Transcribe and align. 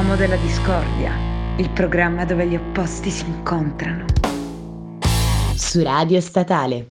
Pomo 0.00 0.16
della 0.16 0.36
Discordia, 0.36 1.12
il 1.58 1.68
programma 1.72 2.24
dove 2.24 2.46
gli 2.46 2.54
opposti 2.54 3.10
si 3.10 3.26
incontrano. 3.26 4.06
Su 5.54 5.82
Radio 5.82 6.22
Statale. 6.22 6.86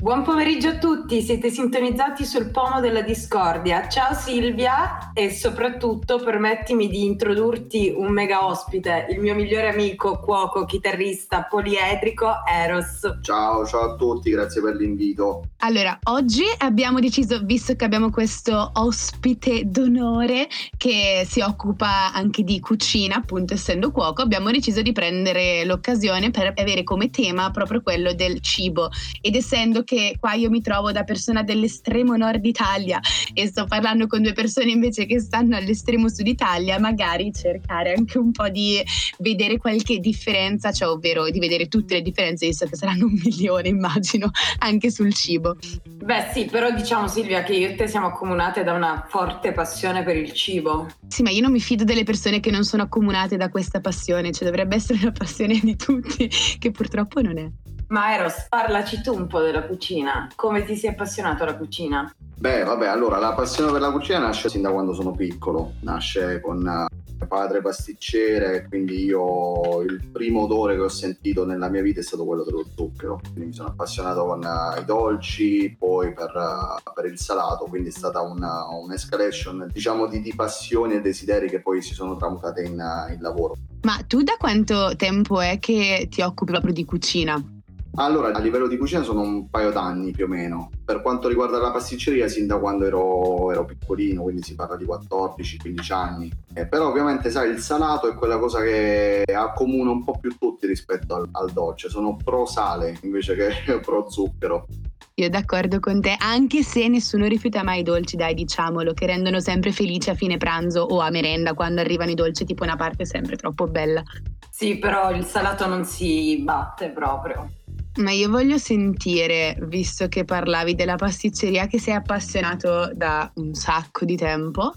Buon 0.00 0.22
pomeriggio 0.22 0.68
a 0.68 0.78
tutti, 0.78 1.20
siete 1.22 1.50
sintonizzati 1.50 2.24
sul 2.24 2.52
pomo 2.52 2.78
della 2.78 3.02
discordia. 3.02 3.88
Ciao 3.88 4.14
Silvia 4.14 5.10
e 5.12 5.28
soprattutto 5.32 6.20
permettimi 6.22 6.86
di 6.88 7.04
introdurti 7.04 7.92
un 7.96 8.12
mega 8.12 8.46
ospite, 8.46 9.08
il 9.10 9.18
mio 9.18 9.34
migliore 9.34 9.70
amico, 9.70 10.20
cuoco, 10.20 10.64
chitarrista, 10.66 11.48
poliedrico, 11.50 12.28
Eros. 12.48 13.18
Ciao, 13.22 13.66
ciao 13.66 13.94
a 13.94 13.96
tutti, 13.96 14.30
grazie 14.30 14.62
per 14.62 14.76
l'invito. 14.76 15.42
Allora, 15.62 15.98
oggi 16.04 16.44
abbiamo 16.58 17.00
deciso, 17.00 17.40
visto 17.42 17.74
che 17.74 17.84
abbiamo 17.84 18.10
questo 18.10 18.70
ospite 18.74 19.62
d'onore 19.64 20.46
che 20.76 21.26
si 21.28 21.40
occupa 21.40 22.12
anche 22.12 22.44
di 22.44 22.60
cucina, 22.60 23.16
appunto 23.16 23.54
essendo 23.54 23.90
cuoco, 23.90 24.22
abbiamo 24.22 24.52
deciso 24.52 24.80
di 24.80 24.92
prendere 24.92 25.64
l'occasione 25.64 26.30
per 26.30 26.52
avere 26.54 26.84
come 26.84 27.10
tema 27.10 27.50
proprio 27.50 27.82
quello 27.82 28.14
del 28.14 28.40
cibo 28.40 28.90
ed 29.20 29.34
essendo 29.34 29.86
che 29.88 30.16
qua 30.20 30.34
io 30.34 30.50
mi 30.50 30.60
trovo 30.60 30.92
da 30.92 31.02
persona 31.02 31.42
dell'estremo 31.42 32.14
nord 32.14 32.44
Italia 32.44 33.00
e 33.32 33.46
sto 33.46 33.64
parlando 33.64 34.06
con 34.06 34.20
due 34.20 34.34
persone 34.34 34.70
invece 34.70 35.06
che 35.06 35.18
stanno 35.18 35.56
all'estremo 35.56 36.10
sud 36.10 36.26
Italia, 36.26 36.78
magari 36.78 37.32
cercare 37.32 37.94
anche 37.94 38.18
un 38.18 38.30
po' 38.30 38.50
di 38.50 38.82
vedere 39.20 39.56
qualche 39.56 39.98
differenza, 39.98 40.72
cioè 40.72 40.90
ovvero 40.90 41.30
di 41.30 41.38
vedere 41.38 41.68
tutte 41.68 41.94
le 41.94 42.02
differenze, 42.02 42.46
visto 42.46 42.66
che 42.66 42.76
saranno 42.76 43.06
un 43.06 43.18
milione 43.24 43.68
immagino, 43.68 44.30
anche 44.58 44.90
sul 44.90 45.14
cibo. 45.14 45.56
Beh 45.86 46.32
sì, 46.34 46.44
però 46.44 46.70
diciamo 46.70 47.08
Silvia 47.08 47.42
che 47.42 47.54
io 47.54 47.68
e 47.68 47.74
te 47.74 47.88
siamo 47.88 48.08
accomunate 48.08 48.64
da 48.64 48.74
una 48.74 49.06
forte 49.08 49.52
passione 49.52 50.02
per 50.02 50.16
il 50.16 50.34
cibo. 50.34 50.88
Sì, 51.06 51.22
ma 51.22 51.30
io 51.30 51.40
non 51.40 51.52
mi 51.52 51.60
fido 51.60 51.84
delle 51.84 52.04
persone 52.04 52.40
che 52.40 52.50
non 52.50 52.64
sono 52.64 52.82
accomunate 52.82 53.38
da 53.38 53.48
questa 53.48 53.80
passione, 53.80 54.32
cioè 54.32 54.44
dovrebbe 54.44 54.76
essere 54.76 54.98
una 55.00 55.12
passione 55.12 55.58
di 55.58 55.76
tutti, 55.76 56.30
che 56.58 56.70
purtroppo 56.72 57.22
non 57.22 57.38
è. 57.38 57.50
Ma 57.88 58.14
Eros, 58.14 58.46
parlaci 58.48 59.00
tu 59.00 59.14
un 59.14 59.26
po' 59.26 59.40
della 59.40 59.64
cucina. 59.64 60.28
Come 60.34 60.64
ti 60.64 60.76
sei 60.76 60.90
appassionato 60.90 61.42
alla 61.42 61.56
cucina? 61.56 62.12
Beh, 62.38 62.62
vabbè, 62.62 62.86
allora 62.86 63.18
la 63.18 63.32
passione 63.32 63.72
per 63.72 63.80
la 63.80 63.90
cucina 63.90 64.18
nasce 64.18 64.48
sin 64.48 64.60
da 64.60 64.70
quando 64.70 64.92
sono 64.92 65.12
piccolo, 65.12 65.72
nasce 65.80 66.40
con 66.40 66.64
uh, 66.64 67.26
padre 67.26 67.62
pasticcere, 67.62 68.66
quindi 68.68 69.04
io 69.04 69.80
il 69.80 70.06
primo 70.12 70.42
odore 70.42 70.76
che 70.76 70.82
ho 70.82 70.88
sentito 70.88 71.44
nella 71.46 71.68
mia 71.68 71.82
vita 71.82 72.00
è 72.00 72.02
stato 72.02 72.26
quello 72.26 72.44
dello 72.44 72.64
zucchero, 72.76 73.20
quindi 73.22 73.46
mi 73.46 73.52
sono 73.54 73.70
appassionato 73.70 74.24
con 74.26 74.40
uh, 74.40 74.80
i 74.80 74.84
dolci, 74.84 75.74
poi 75.76 76.12
per, 76.12 76.32
uh, 76.34 76.92
per, 76.92 77.06
il 77.06 77.18
salato, 77.18 77.64
quindi 77.64 77.88
è 77.88 77.92
stata 77.92 78.20
una, 78.20 78.66
un'escalation 78.68 79.70
diciamo 79.72 80.06
di, 80.06 80.20
di, 80.20 80.34
passioni 80.34 80.94
e 80.94 81.00
desideri 81.00 81.48
che 81.48 81.60
poi 81.60 81.80
si 81.80 81.94
sono 81.94 82.16
tramutate 82.16 82.62
in, 82.62 82.80
in 83.12 83.18
lavoro. 83.20 83.56
Ma 83.82 83.98
tu 84.06 84.22
da 84.22 84.36
quanto 84.38 84.94
tempo 84.94 85.40
è 85.40 85.58
che 85.58 86.06
ti 86.10 86.20
occupi 86.20 86.52
proprio 86.52 86.72
di 86.72 86.84
cucina? 86.84 87.56
Allora, 88.00 88.32
a 88.32 88.38
livello 88.38 88.68
di 88.68 88.76
cucina 88.76 89.02
sono 89.02 89.22
un 89.22 89.50
paio 89.50 89.72
d'anni 89.72 90.12
più 90.12 90.26
o 90.26 90.28
meno. 90.28 90.70
Per 90.84 91.02
quanto 91.02 91.26
riguarda 91.26 91.58
la 91.58 91.72
pasticceria, 91.72 92.28
sin 92.28 92.46
da 92.46 92.56
quando 92.58 92.84
ero, 92.84 93.50
ero 93.50 93.64
piccolino, 93.64 94.22
quindi 94.22 94.42
si 94.42 94.54
parla 94.54 94.76
di 94.76 94.84
14-15 94.84 95.92
anni. 95.92 96.32
Eh, 96.54 96.68
però 96.68 96.88
ovviamente, 96.88 97.28
sai, 97.30 97.50
il 97.50 97.58
salato 97.58 98.08
è 98.08 98.14
quella 98.14 98.38
cosa 98.38 98.60
che 98.62 99.24
accomuna 99.24 99.90
un 99.90 100.04
po' 100.04 100.16
più 100.20 100.36
tutti 100.38 100.68
rispetto 100.68 101.16
al, 101.16 101.28
al 101.32 101.50
dolce. 101.50 101.88
Sono 101.88 102.16
pro 102.22 102.46
sale 102.46 102.96
invece 103.02 103.34
che 103.34 103.80
pro 103.84 104.08
zucchero. 104.08 104.66
Io 105.14 105.28
d'accordo 105.28 105.80
con 105.80 106.00
te, 106.00 106.14
anche 106.16 106.62
se 106.62 106.86
nessuno 106.86 107.26
rifiuta 107.26 107.64
mai 107.64 107.80
i 107.80 107.82
dolci, 107.82 108.14
dai, 108.14 108.34
diciamolo, 108.34 108.92
che 108.92 109.06
rendono 109.06 109.40
sempre 109.40 109.72
felice 109.72 110.12
a 110.12 110.14
fine 110.14 110.36
pranzo 110.36 110.82
o 110.82 111.00
a 111.00 111.10
merenda 111.10 111.54
quando 111.54 111.80
arrivano 111.80 112.12
i 112.12 112.14
dolci, 112.14 112.44
tipo 112.44 112.62
una 112.62 112.76
parte 112.76 113.04
sempre 113.04 113.34
troppo 113.34 113.66
bella. 113.66 114.04
Sì, 114.48 114.78
però 114.78 115.10
il 115.10 115.24
salato 115.24 115.66
non 115.66 115.84
si 115.84 116.40
batte 116.44 116.90
proprio. 116.90 117.57
Ma 117.98 118.12
io 118.12 118.28
voglio 118.28 118.58
sentire, 118.58 119.56
visto 119.62 120.06
che 120.08 120.24
parlavi 120.24 120.74
della 120.74 120.94
pasticceria, 120.94 121.66
che 121.66 121.80
sei 121.80 121.94
appassionato 121.94 122.92
da 122.94 123.30
un 123.36 123.54
sacco 123.54 124.04
di 124.04 124.16
tempo, 124.16 124.72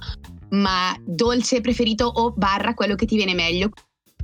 ma 0.49 0.95
dolce 1.05 1.61
preferito 1.61 2.05
o 2.05 2.31
barra 2.31 2.73
quello 2.73 2.95
che 2.95 3.05
ti 3.05 3.15
viene 3.15 3.35
meglio? 3.35 3.69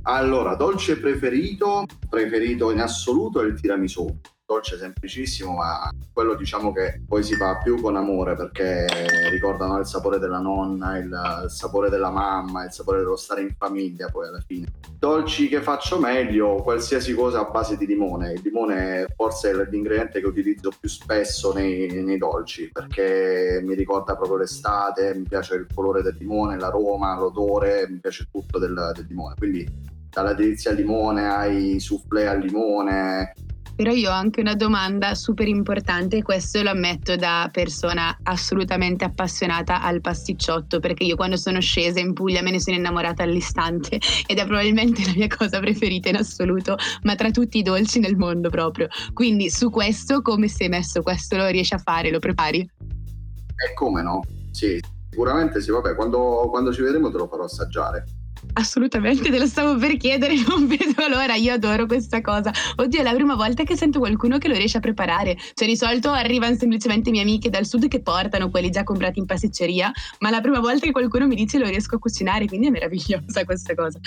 Allora, 0.02 0.56
dolce 0.56 0.98
preferito, 0.98 1.84
preferito 2.08 2.72
in 2.72 2.80
assoluto 2.80 3.40
è 3.40 3.46
il 3.46 3.60
tiramisù 3.60 4.06
dolce 4.48 4.78
semplicissimo, 4.78 5.52
ma 5.52 5.90
quello 6.10 6.34
diciamo 6.34 6.72
che 6.72 7.02
poi 7.06 7.22
si 7.22 7.34
fa 7.34 7.58
più 7.58 7.78
con 7.82 7.96
amore 7.96 8.34
perché 8.34 8.86
ricordano 9.30 9.78
il 9.78 9.84
sapore 9.84 10.18
della 10.18 10.38
nonna, 10.38 10.96
il, 10.96 11.04
il, 11.44 11.50
sapore 11.50 11.90
della 11.90 12.08
mamma, 12.08 12.64
il 12.64 12.72
sapore 12.72 13.00
dello 13.00 13.16
stare 13.16 13.42
in 13.42 13.54
famiglia 13.58 14.08
poi 14.08 14.28
alla 14.28 14.42
fine. 14.46 14.68
Dolci 14.98 15.48
che 15.48 15.60
faccio 15.60 15.98
meglio, 15.98 16.62
qualsiasi 16.62 17.12
cosa 17.12 17.40
a 17.40 17.50
base 17.50 17.76
di 17.76 17.84
limone. 17.84 18.32
Il 18.32 18.40
limone 18.42 19.06
forse 19.14 19.50
è 19.50 19.68
l'ingrediente 19.68 20.20
che 20.20 20.26
utilizzo 20.26 20.72
più 20.80 20.88
spesso 20.88 21.52
nei, 21.52 22.02
nei 22.02 22.16
dolci 22.16 22.70
perché 22.72 23.60
mi 23.62 23.74
ricorda 23.74 24.16
proprio 24.16 24.38
l'estate, 24.38 25.14
mi 25.14 25.24
piace 25.28 25.56
il 25.56 25.66
colore 25.74 26.00
del 26.00 26.16
limone, 26.18 26.58
l'aroma, 26.58 27.18
l'odore, 27.18 27.86
mi 27.86 27.98
piace 27.98 28.26
tutto 28.32 28.58
del, 28.58 28.92
del 28.94 29.04
limone. 29.06 29.34
Quindi 29.36 29.96
dalla 30.10 30.32
delizia 30.32 30.70
al 30.70 30.76
limone 30.78 31.28
ai 31.28 31.78
soufflé 31.80 32.26
al 32.26 32.40
limone, 32.40 33.34
però 33.78 33.92
io 33.92 34.10
ho 34.10 34.12
anche 34.12 34.40
una 34.40 34.56
domanda 34.56 35.14
super 35.14 35.46
importante 35.46 36.20
questo 36.24 36.60
lo 36.64 36.70
ammetto 36.70 37.14
da 37.14 37.48
persona 37.52 38.18
assolutamente 38.24 39.04
appassionata 39.04 39.82
al 39.82 40.00
pasticciotto, 40.00 40.80
perché 40.80 41.04
io 41.04 41.14
quando 41.14 41.36
sono 41.36 41.60
scesa 41.60 42.00
in 42.00 42.12
Puglia 42.12 42.42
me 42.42 42.50
ne 42.50 42.60
sono 42.60 42.74
innamorata 42.76 43.22
all'istante 43.22 44.00
ed 44.26 44.36
è 44.36 44.44
probabilmente 44.46 45.04
la 45.04 45.12
mia 45.14 45.28
cosa 45.28 45.60
preferita 45.60 46.08
in 46.08 46.16
assoluto, 46.16 46.76
ma 47.02 47.14
tra 47.14 47.30
tutti 47.30 47.58
i 47.58 47.62
dolci 47.62 48.00
nel 48.00 48.16
mondo 48.16 48.50
proprio. 48.50 48.88
Quindi 49.12 49.48
su 49.48 49.70
questo, 49.70 50.22
come 50.22 50.48
sei 50.48 50.68
messo? 50.68 51.00
Questo 51.02 51.36
lo 51.36 51.46
riesci 51.46 51.74
a 51.74 51.78
fare? 51.78 52.10
Lo 52.10 52.18
prepari? 52.18 52.58
E 52.58 53.74
come 53.74 54.02
no? 54.02 54.24
Sì, 54.50 54.82
sicuramente 55.08 55.60
sì, 55.60 55.70
vabbè, 55.70 55.94
quando, 55.94 56.48
quando 56.50 56.72
ci 56.72 56.82
vedremo 56.82 57.12
te 57.12 57.18
lo 57.18 57.28
farò 57.28 57.44
assaggiare. 57.44 58.17
Assolutamente, 58.54 59.30
te 59.30 59.38
lo 59.38 59.46
stavo 59.46 59.76
per 59.76 59.96
chiedere, 59.96 60.34
non 60.48 60.66
vedo 60.66 61.06
l'ora, 61.08 61.34
io 61.34 61.52
adoro 61.52 61.86
questa 61.86 62.20
cosa. 62.20 62.52
Oddio, 62.76 63.00
è 63.00 63.02
la 63.02 63.14
prima 63.14 63.34
volta 63.34 63.62
che 63.64 63.76
sento 63.76 63.98
qualcuno 63.98 64.38
che 64.38 64.48
lo 64.48 64.54
riesce 64.54 64.78
a 64.78 64.80
preparare. 64.80 65.36
Cioè, 65.54 65.66
di 65.68 65.76
solito 65.76 66.10
arrivano 66.10 66.56
semplicemente 66.56 67.10
mie 67.10 67.22
amiche 67.22 67.50
dal 67.50 67.66
sud 67.66 67.88
che 67.88 68.00
portano 68.00 68.50
quelli 68.50 68.70
già 68.70 68.84
comprati 68.84 69.18
in 69.18 69.26
pasticceria, 69.26 69.92
ma 70.20 70.30
la 70.30 70.40
prima 70.40 70.60
volta 70.60 70.86
che 70.86 70.92
qualcuno 70.92 71.26
mi 71.26 71.34
dice 71.34 71.58
lo 71.58 71.66
riesco 71.66 71.96
a 71.96 71.98
cucinare, 71.98 72.46
quindi 72.46 72.66
è 72.66 72.70
meravigliosa 72.70 73.44
questa 73.44 73.74
cosa. 73.74 73.98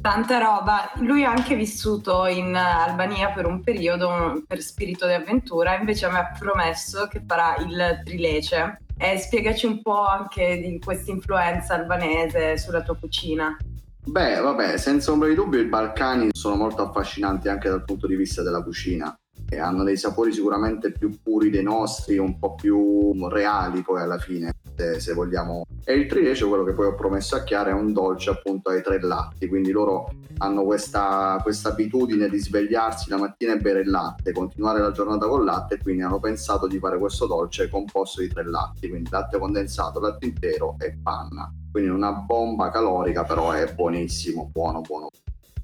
Tanta 0.00 0.38
roba. 0.38 0.90
Lui 1.00 1.24
ha 1.24 1.30
anche 1.30 1.56
vissuto 1.56 2.26
in 2.26 2.54
Albania 2.54 3.30
per 3.30 3.46
un 3.46 3.60
periodo 3.62 4.42
per 4.46 4.60
spirito 4.62 5.06
di 5.06 5.12
avventura, 5.12 5.76
invece 5.76 6.08
mi 6.08 6.16
ha 6.16 6.32
promesso 6.38 7.08
che 7.08 7.22
farà 7.26 7.56
il 7.56 8.02
trilece. 8.04 8.82
E 8.96 9.18
spiegaci 9.18 9.66
un 9.66 9.82
po' 9.82 10.06
anche 10.06 10.60
di 10.60 10.78
questa 10.78 11.10
influenza 11.10 11.74
albanese 11.74 12.58
sulla 12.58 12.82
tua 12.82 12.96
cucina. 12.96 13.56
Beh, 14.04 14.40
vabbè, 14.40 14.76
senza 14.76 15.12
ombra 15.12 15.28
di 15.28 15.34
dubbio 15.34 15.60
i 15.60 15.66
Balcani 15.66 16.28
sono 16.32 16.56
molto 16.56 16.82
affascinanti 16.82 17.48
anche 17.48 17.68
dal 17.68 17.84
punto 17.84 18.06
di 18.06 18.16
vista 18.16 18.42
della 18.42 18.62
cucina. 18.62 19.16
E 19.50 19.58
hanno 19.58 19.82
dei 19.82 19.96
sapori 19.96 20.32
sicuramente 20.32 20.92
più 20.92 21.20
puri 21.22 21.50
dei 21.50 21.62
nostri, 21.62 22.18
un 22.18 22.38
po' 22.38 22.54
più 22.54 23.28
reali 23.28 23.82
poi 23.82 24.02
alla 24.02 24.18
fine, 24.18 24.52
se, 24.78 25.00
se 25.00 25.12
vogliamo. 25.12 25.66
E 25.84 25.94
il 25.94 26.06
trilece, 26.06 26.46
quello 26.46 26.62
che 26.62 26.72
poi 26.72 26.86
ho 26.86 26.94
promesso 26.94 27.34
a 27.34 27.42
Chiara, 27.42 27.70
è 27.70 27.72
un 27.72 27.92
dolce 27.92 28.30
appunto 28.30 28.70
ai 28.70 28.82
tre 28.82 29.00
latti, 29.00 29.48
quindi 29.48 29.72
loro 29.72 30.10
hanno 30.38 30.62
questa, 30.62 31.40
questa 31.42 31.70
abitudine 31.70 32.28
di 32.28 32.38
svegliarsi 32.38 33.10
la 33.10 33.18
mattina 33.18 33.54
e 33.54 33.58
bere 33.58 33.80
il 33.80 33.90
latte, 33.90 34.32
continuare 34.32 34.80
la 34.80 34.92
giornata 34.92 35.26
con 35.26 35.44
latte 35.44 35.74
e 35.74 35.82
quindi 35.82 36.02
hanno 36.02 36.20
pensato 36.20 36.68
di 36.68 36.78
fare 36.78 36.98
questo 36.98 37.26
dolce 37.26 37.68
composto 37.68 38.20
di 38.20 38.28
tre 38.28 38.48
latti, 38.48 38.88
quindi 38.88 39.10
latte 39.10 39.38
condensato, 39.38 39.98
latte 39.98 40.26
intero 40.26 40.76
e 40.78 40.96
panna 41.02 41.52
quindi 41.70 41.90
una 41.90 42.12
bomba 42.12 42.70
calorica, 42.70 43.24
però 43.24 43.52
è 43.52 43.72
buonissimo, 43.72 44.50
buono, 44.52 44.80
buono. 44.80 45.08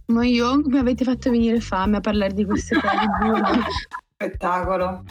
Ma 0.06 0.24
io 0.24 0.60
mi 0.64 0.78
avete 0.78 1.02
fatto 1.02 1.30
venire 1.30 1.60
fame 1.60 1.96
a 1.96 2.00
parlare 2.00 2.34
di 2.34 2.44
queste 2.44 2.78
cose. 2.78 2.92
Spettacolo. 4.14 5.02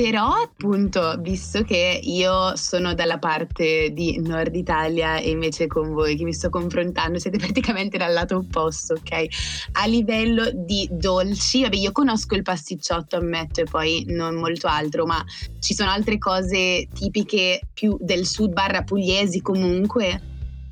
Però 0.00 0.30
appunto, 0.32 1.16
visto 1.18 1.62
che 1.62 2.00
io 2.02 2.56
sono 2.56 2.94
dalla 2.94 3.18
parte 3.18 3.90
di 3.92 4.18
Nord 4.18 4.56
Italia 4.56 5.18
e 5.18 5.28
invece 5.28 5.66
con 5.66 5.92
voi 5.92 6.16
che 6.16 6.24
mi 6.24 6.32
sto 6.32 6.48
confrontando 6.48 7.18
siete 7.18 7.36
praticamente 7.36 7.98
dal 7.98 8.14
lato 8.14 8.36
opposto, 8.36 8.94
ok? 8.94 9.26
A 9.72 9.84
livello 9.84 10.50
di 10.54 10.88
dolci, 10.90 11.60
vabbè 11.60 11.76
io 11.76 11.92
conosco 11.92 12.34
il 12.34 12.40
pasticciotto, 12.40 13.16
ammetto, 13.16 13.60
e 13.60 13.64
poi 13.64 14.06
non 14.08 14.36
molto 14.36 14.68
altro, 14.68 15.04
ma 15.04 15.22
ci 15.58 15.74
sono 15.74 15.90
altre 15.90 16.16
cose 16.16 16.88
tipiche 16.94 17.68
più 17.70 17.98
del 18.00 18.24
sud 18.24 18.54
barra 18.54 18.80
pugliesi 18.80 19.42
comunque? 19.42 20.29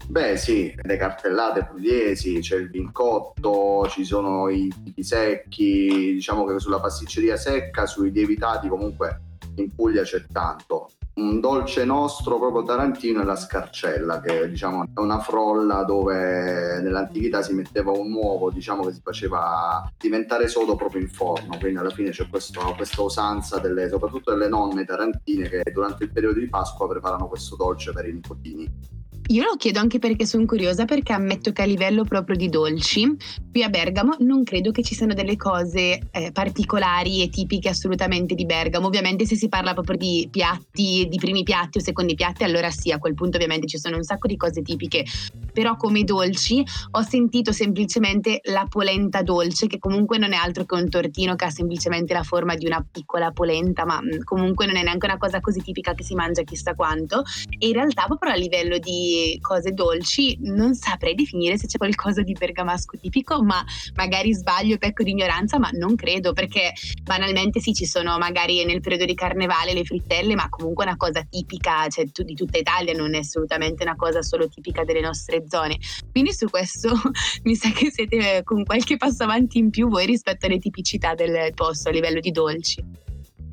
Beh 0.09 0.39
sì, 0.39 0.75
le 0.83 0.97
cartellate 0.97 1.67
pugliesi, 1.67 2.39
c'è 2.41 2.57
il 2.57 2.71
vincotto, 2.71 3.87
ci 3.89 4.05
sono 4.05 4.49
i 4.49 4.73
tipi 4.83 5.03
secchi, 5.03 6.15
diciamo 6.15 6.47
che 6.47 6.59
sulla 6.59 6.81
pasticceria 6.81 7.37
secca, 7.37 7.85
sui 7.85 8.11
lievitati 8.11 8.69
comunque 8.69 9.21
in 9.57 9.75
Puglia 9.75 10.03
c'è 10.03 10.25
tanto. 10.33 10.89
un 11.17 11.41
dolce 11.41 11.85
nostro 11.85 12.39
proprio 12.39 12.63
tarantino 12.63 13.21
è 13.21 13.25
la 13.25 13.37
scarcella, 13.37 14.21
che 14.21 14.49
diciamo, 14.49 14.85
è 14.95 14.99
una 14.99 15.19
frolla 15.19 15.83
dove 15.83 16.81
nell'antichità 16.81 17.43
si 17.43 17.53
metteva 17.53 17.91
un 17.91 18.13
uovo, 18.13 18.51
diciamo 18.51 18.85
che 18.85 18.93
si 18.93 19.01
faceva 19.03 19.93
diventare 19.99 20.49
sodo 20.49 20.75
proprio 20.75 21.03
in 21.03 21.09
forno, 21.09 21.59
quindi 21.59 21.79
alla 21.81 21.91
fine 21.91 22.11
c'è 22.11 22.29
questo, 22.29 22.73
questa 22.77 23.03
usanza 23.03 23.59
delle, 23.59 23.89
soprattutto 23.89 24.31
delle 24.31 24.49
nonne 24.49 24.85
tarantine 24.85 25.49
che 25.49 25.63
durante 25.71 26.05
il 26.05 26.13
periodo 26.13 26.39
di 26.39 26.49
Pasqua 26.49 26.89
preparano 26.89 27.29
questo 27.29 27.57
dolce 27.57 27.93
per 27.93 28.09
i 28.09 28.13
nipotini. 28.13 28.97
Io 29.31 29.45
lo 29.45 29.57
chiedo 29.57 29.79
anche 29.79 29.99
perché 29.99 30.25
sono 30.25 30.47
curiosa, 30.47 30.87
perché 30.87 31.13
ammetto 31.13 31.53
che 31.53 31.61
a 31.61 31.67
livello 31.67 32.03
proprio 32.05 32.35
di 32.35 32.49
dolci, 32.49 33.15
qui 33.51 33.63
a 33.63 33.69
Bergamo 33.69 34.17
non 34.21 34.43
credo 34.43 34.71
che 34.71 34.83
ci 34.83 34.95
siano 34.95 35.13
delle 35.13 35.37
cose 35.37 36.09
eh, 36.11 36.33
particolari 36.33 37.23
e 37.23 37.29
tipiche 37.29 37.69
assolutamente 37.69 38.35
di 38.35 38.47
Bergamo. 38.47 38.87
Ovviamente 38.87 39.27
se 39.27 39.37
si 39.37 39.49
parla 39.49 39.75
proprio 39.75 39.99
di 39.99 40.29
piatti, 40.31 41.07
di 41.11 41.19
primi 41.19 41.43
piatti 41.43 41.77
o 41.77 41.83
secondi 41.83 42.15
piatti, 42.15 42.45
allora 42.45 42.71
sì, 42.71 42.91
a 42.91 42.99
quel 42.99 43.13
punto 43.13 43.37
ovviamente 43.37 43.67
ci 43.67 43.79
sono 43.79 43.97
un 43.97 44.03
sacco 44.03 44.29
di 44.29 44.37
cose 44.37 44.63
tipiche. 44.63 45.05
Però 45.53 45.77
come 45.77 46.05
dolci 46.05 46.65
ho 46.93 47.03
sentito 47.03 47.53
semplicemente 47.53 48.41
la 48.45 48.65
polenta 48.67 49.21
dolce, 49.21 49.67
che 49.67 49.79
comunque 49.79 50.17
non 50.17 50.33
è 50.33 50.37
altro 50.37 50.65
che 50.65 50.75
un 50.75 50.89
tortino 50.89 51.35
che 51.35 51.45
ha 51.45 51.51
semplicemente 51.51 52.15
la 52.15 52.23
forma 52.23 52.55
di 52.55 52.65
una 52.65 52.83
piccola 52.91 53.31
polenta, 53.33 53.85
ma 53.85 54.01
mm, 54.01 54.23
comunque 54.25 54.65
non 54.65 54.77
è 54.77 54.83
neanche 54.83 55.05
una 55.05 55.19
cosa 55.19 55.41
così 55.41 55.61
tipica 55.61 55.93
che 55.93 56.05
si 56.05 56.15
mangia 56.15 56.45
chissà 56.45 56.75
quanto. 56.75 57.25
E 57.59 57.67
in 57.67 57.75
realtà 57.75 58.07
proprio 58.07 58.33
a 58.33 58.37
livello 58.37 58.79
di 58.79 59.08
cose 59.41 59.73
dolci, 59.73 60.39
non 60.43 60.75
saprei 60.75 61.15
definire 61.15 61.59
se 61.59 61.67
c'è 61.67 61.79
qualcosa 61.79 62.23
di 62.23 62.33
bergamasco 62.33 62.99
tipico, 62.99 63.43
ma 63.43 63.65
magari 63.95 64.35
sbaglio 64.35 64.79
pecco 64.79 65.03
di 65.03 65.11
ignoranza, 65.11 65.59
ma 65.59 65.71
non 65.73 65.95
credo, 65.95 66.33
perché 66.33 66.73
banalmente 67.03 67.61
sì, 67.61 67.73
ci 67.73 67.87
sono 67.87 68.19
magari 68.19 68.65
nel 68.65 68.81
periodo 68.81 69.05
di 69.05 69.15
carnevale 69.15 69.73
le 69.73 69.85
frittelle, 69.85 70.35
ma 70.35 70.49
comunque 70.49 70.85
una 70.85 70.97
cosa 70.97 71.23
tipica 71.29 71.89
cioè, 71.89 72.05
di 72.05 72.35
tutta 72.35 72.59
Italia, 72.59 72.93
non 72.95 73.15
è 73.15 73.19
assolutamente 73.19 73.83
una 73.83 73.97
cosa 73.97 74.23
solo 74.23 74.49
tipica 74.49 74.85
delle 74.85 75.01
nostre 75.01 75.45
zone. 75.49 75.79
Quindi 76.11 76.33
su 76.33 76.49
questo 76.49 76.93
mi 77.45 77.55
sa 77.55 77.71
che 77.71 77.91
siete 77.91 78.43
con 78.45 78.65
qualche 78.65 78.97
passo 78.97 79.25
avanti 79.25 79.59
in 79.59 79.71
più 79.71 79.89
voi 79.89 80.07
rispetto 80.07 80.47
alle 80.47 80.59
tipicità 80.59 81.15
del 81.15 81.53
posto 81.55 81.89
a 81.89 81.93
livello 81.93 82.21
di 82.21 82.31
dolci. 82.31 82.88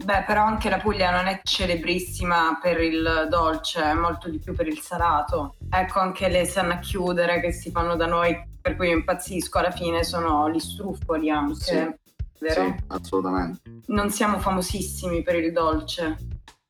Beh, 0.04 0.24
però 0.28 0.44
anche 0.44 0.70
la 0.70 0.78
Puglia 0.78 1.10
non 1.10 1.28
è 1.28 1.40
celebrissima 1.44 2.60
per 2.62 2.80
il 2.80 3.28
dolce, 3.30 3.84
è 3.84 3.94
molto 3.94 4.30
di 4.30 4.38
più 4.40 4.54
per 4.54 4.68
il 4.68 4.80
salato. 4.80 5.56
Ecco, 5.70 6.00
anche 6.00 6.28
le 6.30 6.46
sanno 6.46 6.74
a 6.74 6.80
chiudere 6.80 7.40
che 7.40 7.52
si 7.52 7.72
fanno 7.72 7.96
da 7.96 8.06
noi, 8.06 8.40
per 8.62 8.76
cui 8.76 8.90
io 8.90 8.98
impazzisco, 8.98 9.58
alla 9.58 9.72
fine 9.72 10.04
sono 10.04 10.50
gli 10.50 10.60
struffoli 10.60 11.30
anche, 11.30 11.56
sì, 11.56 11.74
vero? 12.40 12.64
Sì, 12.64 12.76
assolutamente. 12.88 13.62
Non 13.88 14.12
siamo 14.12 14.40
famosissimi 14.40 15.24
per 15.24 15.36
il 15.36 15.52
dolce. 15.52 16.18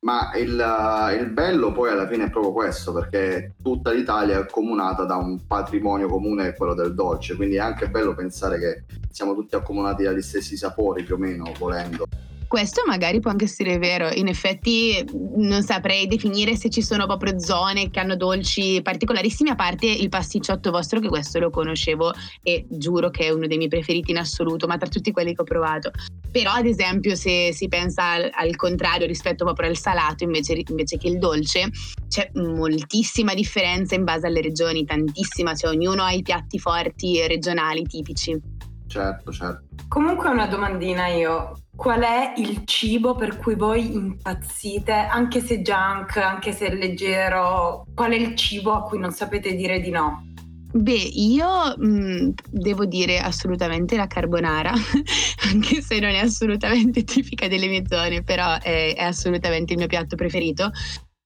Ma 0.00 0.30
il, 0.36 1.18
il, 1.18 1.30
bello 1.30 1.72
poi 1.72 1.90
alla 1.90 2.06
fine 2.06 2.26
è 2.26 2.30
proprio 2.30 2.52
questo, 2.52 2.92
perché 2.92 3.54
tutta 3.60 3.90
l'Italia 3.90 4.36
è 4.36 4.40
accomunata 4.40 5.04
da 5.04 5.16
un 5.16 5.46
patrimonio 5.46 6.06
comune, 6.08 6.54
quello 6.54 6.74
del 6.74 6.94
dolce, 6.94 7.34
quindi 7.34 7.56
è 7.56 7.60
anche 7.60 7.90
bello 7.90 8.14
pensare 8.14 8.58
che 8.58 8.84
siamo 9.10 9.34
tutti 9.34 9.56
accomunati 9.56 10.04
dagli 10.04 10.22
stessi 10.22 10.56
sapori 10.56 11.02
più 11.02 11.16
o 11.16 11.18
meno, 11.18 11.52
volendo. 11.58 12.06
Questo 12.48 12.82
magari 12.86 13.18
può 13.20 13.30
anche 13.30 13.44
essere 13.44 13.76
vero, 13.78 14.08
in 14.08 14.28
effetti 14.28 15.04
non 15.36 15.62
saprei 15.62 16.06
definire 16.06 16.54
se 16.54 16.70
ci 16.70 16.80
sono 16.80 17.06
proprio 17.06 17.40
zone 17.40 17.90
che 17.90 17.98
hanno 17.98 18.14
dolci 18.16 18.80
particolarissimi, 18.82 19.50
a 19.50 19.56
parte 19.56 19.86
il 19.86 20.08
pasticciotto 20.08 20.70
vostro 20.70 21.00
che 21.00 21.08
questo 21.08 21.40
lo 21.40 21.50
conoscevo 21.50 22.12
e 22.42 22.64
giuro 22.68 23.10
che 23.10 23.24
è 23.24 23.30
uno 23.30 23.46
dei 23.46 23.56
miei 23.56 23.68
preferiti 23.68 24.12
in 24.12 24.18
assoluto, 24.18 24.66
ma 24.66 24.76
tra 24.76 24.88
tutti 24.88 25.10
quelli 25.10 25.34
che 25.34 25.42
ho 25.42 25.44
provato. 25.44 25.90
Però 26.30 26.52
ad 26.52 26.66
esempio 26.66 27.16
se 27.16 27.52
si 27.52 27.66
pensa 27.66 28.12
al, 28.12 28.30
al 28.32 28.54
contrario 28.56 29.06
rispetto 29.06 29.44
proprio 29.44 29.68
al 29.68 29.76
salato 29.76 30.22
invece, 30.22 30.62
invece, 30.68 30.98
che 30.98 31.08
il 31.08 31.18
dolce, 31.18 31.68
c'è 32.08 32.30
moltissima 32.34 33.34
differenza 33.34 33.94
in 33.94 34.04
base 34.04 34.26
alle 34.26 34.40
regioni, 34.40 34.84
tantissima, 34.84 35.54
cioè 35.54 35.74
ognuno 35.74 36.04
ha 36.04 36.12
i 36.12 36.22
piatti 36.22 36.58
forti 36.58 37.26
regionali 37.26 37.82
tipici. 37.82 38.54
Certo, 38.86 39.32
certo. 39.32 39.64
Comunque 39.88 40.28
una 40.28 40.46
domandina 40.46 41.06
io, 41.08 41.52
qual 41.76 42.00
è 42.00 42.32
il 42.36 42.62
cibo 42.64 43.14
per 43.14 43.36
cui 43.36 43.54
voi 43.54 43.94
impazzite, 43.94 44.92
anche 44.92 45.40
se 45.40 45.60
junk, 45.60 46.16
anche 46.16 46.52
se 46.52 46.74
leggero, 46.74 47.86
qual 47.94 48.12
è 48.12 48.16
il 48.16 48.34
cibo 48.34 48.72
a 48.72 48.82
cui 48.82 48.98
non 48.98 49.12
sapete 49.12 49.54
dire 49.54 49.80
di 49.80 49.90
no? 49.90 50.24
Beh, 50.72 50.92
io 50.92 51.74
mh, 51.76 52.34
devo 52.50 52.84
dire 52.84 53.18
assolutamente 53.18 53.96
la 53.96 54.06
carbonara, 54.06 54.72
anche 55.52 55.80
se 55.80 56.00
non 56.00 56.10
è 56.10 56.18
assolutamente 56.18 57.04
tipica 57.04 57.48
delle 57.48 57.66
mie 57.66 57.84
zone, 57.86 58.22
però 58.22 58.58
è, 58.58 58.94
è 58.94 59.02
assolutamente 59.02 59.72
il 59.72 59.78
mio 59.78 59.86
piatto 59.86 60.16
preferito. 60.16 60.70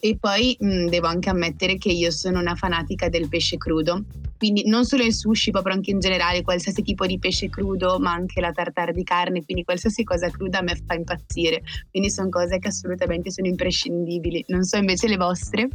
E 0.00 0.16
poi 0.18 0.56
mh, 0.58 0.86
devo 0.86 1.06
anche 1.08 1.28
ammettere 1.28 1.76
che 1.76 1.90
io 1.90 2.10
sono 2.10 2.40
una 2.40 2.54
fanatica 2.54 3.10
del 3.10 3.28
pesce 3.28 3.58
crudo, 3.58 4.02
quindi 4.38 4.66
non 4.66 4.86
solo 4.86 5.02
il 5.02 5.12
sushi, 5.12 5.50
proprio 5.50 5.74
anche 5.74 5.90
in 5.90 6.00
generale, 6.00 6.40
qualsiasi 6.40 6.80
tipo 6.82 7.04
di 7.04 7.18
pesce 7.18 7.50
crudo, 7.50 7.98
ma 7.98 8.12
anche 8.12 8.40
la 8.40 8.52
tartare 8.52 8.92
di 8.92 9.04
carne, 9.04 9.44
quindi 9.44 9.64
qualsiasi 9.64 10.02
cosa 10.02 10.30
cruda 10.30 10.60
a 10.60 10.62
me 10.62 10.80
fa 10.86 10.94
impazzire. 10.94 11.62
Quindi 11.90 12.10
sono 12.10 12.30
cose 12.30 12.58
che 12.58 12.68
assolutamente 12.68 13.30
sono 13.30 13.48
imprescindibili. 13.48 14.42
Non 14.48 14.62
so 14.62 14.78
invece 14.78 15.08
le 15.08 15.18
vostre. 15.18 15.68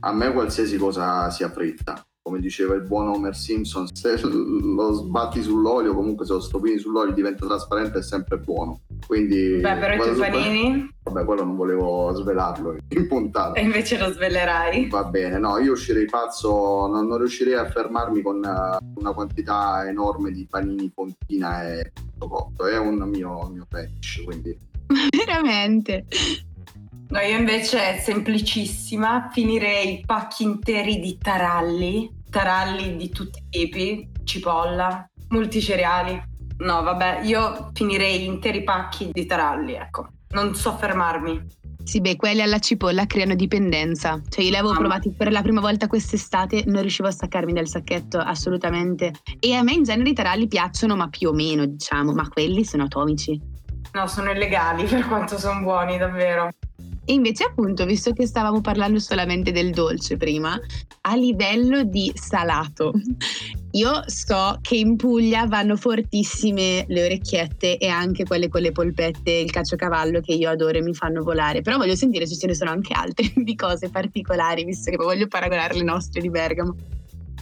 A 0.00 0.12
me 0.14 0.32
qualsiasi 0.32 0.78
cosa 0.78 1.30
sia 1.30 1.50
fritta 1.50 2.02
come 2.24 2.40
diceva 2.40 2.74
il 2.74 2.80
buon 2.80 3.08
Homer 3.08 3.36
Simpson, 3.36 3.86
se 3.94 4.18
lo 4.18 4.92
sbatti 4.92 5.42
sull'olio, 5.42 5.94
comunque 5.94 6.24
se 6.24 6.32
lo 6.32 6.40
stopini 6.40 6.78
sull'olio 6.78 7.12
diventa 7.12 7.44
trasparente 7.44 7.98
è 7.98 8.02
sempre 8.02 8.38
buono. 8.38 8.80
Quindi, 9.06 9.58
Beh, 9.60 9.76
però 9.76 9.94
i 9.94 9.98
tuoi 9.98 10.30
panini? 10.30 10.88
Vabbè, 11.02 11.22
quello 11.26 11.44
non 11.44 11.54
volevo 11.54 12.14
svelarlo 12.14 12.78
in 12.88 13.08
puntata. 13.08 13.60
E 13.60 13.62
invece 13.62 13.98
lo 13.98 14.10
svelerai? 14.10 14.88
Va 14.88 15.04
bene, 15.04 15.38
no, 15.38 15.58
io 15.58 15.72
uscirei 15.72 16.06
pazzo, 16.06 16.86
non, 16.86 17.06
non 17.06 17.18
riuscirei 17.18 17.56
a 17.56 17.68
fermarmi 17.68 18.22
con 18.22 18.36
uh, 18.36 19.00
una 19.00 19.12
quantità 19.12 19.86
enorme 19.86 20.30
di 20.30 20.46
panini, 20.48 20.90
fontina 20.94 21.68
e 21.70 21.92
tutto 21.92 22.28
cotto. 22.28 22.66
È 22.66 22.78
un 22.78 23.06
mio, 23.06 23.50
mio 23.52 23.66
fetish, 23.68 24.22
quindi... 24.24 24.58
Veramente? 25.14 26.06
No, 27.08 27.20
io 27.20 27.36
invece 27.36 27.98
semplicissima, 27.98 29.30
finirei 29.32 30.02
pacchi 30.06 30.42
interi 30.42 30.98
di 30.98 31.18
taralli, 31.18 32.10
taralli 32.30 32.96
di 32.96 33.10
tutti 33.10 33.38
i 33.38 33.44
tipi, 33.50 34.10
cipolla, 34.24 35.08
multicereali. 35.28 36.32
No, 36.58 36.82
vabbè, 36.82 37.20
io 37.24 37.70
finirei 37.72 38.24
interi 38.24 38.62
pacchi 38.62 39.10
di 39.12 39.26
taralli, 39.26 39.74
ecco. 39.74 40.08
Non 40.30 40.54
so 40.54 40.76
fermarmi. 40.76 41.62
Sì, 41.84 42.00
beh, 42.00 42.16
quelli 42.16 42.40
alla 42.40 42.58
cipolla 42.60 43.04
creano 43.06 43.34
dipendenza. 43.34 44.20
Cioè, 44.26 44.42
io 44.42 44.50
li 44.50 44.56
avevo 44.56 44.72
ah. 44.72 44.78
provati 44.78 45.10
per 45.10 45.30
la 45.30 45.42
prima 45.42 45.60
volta 45.60 45.86
quest'estate, 45.86 46.64
non 46.66 46.80
riuscivo 46.80 47.08
a 47.08 47.10
staccarmi 47.12 47.52
dal 47.52 47.68
sacchetto 47.68 48.18
assolutamente. 48.18 49.12
E 49.38 49.54
a 49.54 49.62
me 49.62 49.72
in 49.72 49.82
genere 49.82 50.08
i 50.08 50.14
taralli 50.14 50.48
piacciono, 50.48 50.96
ma 50.96 51.08
più 51.08 51.28
o 51.28 51.32
meno, 51.32 51.66
diciamo, 51.66 52.12
ma 52.12 52.26
quelli 52.28 52.64
sono 52.64 52.84
atomici. 52.84 53.38
No, 53.92 54.06
sono 54.06 54.30
illegali 54.30 54.84
per 54.88 55.06
quanto 55.06 55.38
sono 55.38 55.60
buoni, 55.60 55.98
davvero. 55.98 56.48
E 57.06 57.12
invece 57.12 57.44
appunto, 57.44 57.84
visto 57.84 58.12
che 58.12 58.26
stavamo 58.26 58.60
parlando 58.60 58.98
solamente 58.98 59.52
del 59.52 59.70
dolce 59.72 60.16
prima, 60.16 60.58
a 61.02 61.14
livello 61.16 61.84
di 61.84 62.10
salato, 62.14 62.92
io 63.72 64.02
so 64.06 64.58
che 64.62 64.76
in 64.76 64.96
Puglia 64.96 65.46
vanno 65.46 65.76
fortissime 65.76 66.84
le 66.88 67.04
orecchiette 67.04 67.76
e 67.76 67.88
anche 67.88 68.24
quelle 68.24 68.48
con 68.48 68.62
le 68.62 68.72
polpette, 68.72 69.30
il 69.30 69.50
caciocavallo 69.50 70.20
che 70.20 70.32
io 70.32 70.48
adoro 70.48 70.78
e 70.78 70.82
mi 70.82 70.94
fanno 70.94 71.22
volare, 71.22 71.60
però 71.60 71.76
voglio 71.76 71.96
sentire 71.96 72.26
se 72.26 72.36
ce 72.36 72.46
ne 72.46 72.54
sono 72.54 72.70
anche 72.70 72.94
altre 72.94 73.32
di 73.36 73.54
cose 73.54 73.90
particolari, 73.90 74.64
visto 74.64 74.90
che 74.90 74.96
voglio 74.96 75.26
paragonare 75.26 75.74
le 75.74 75.84
nostre 75.84 76.22
di 76.22 76.30
Bergamo. 76.30 76.74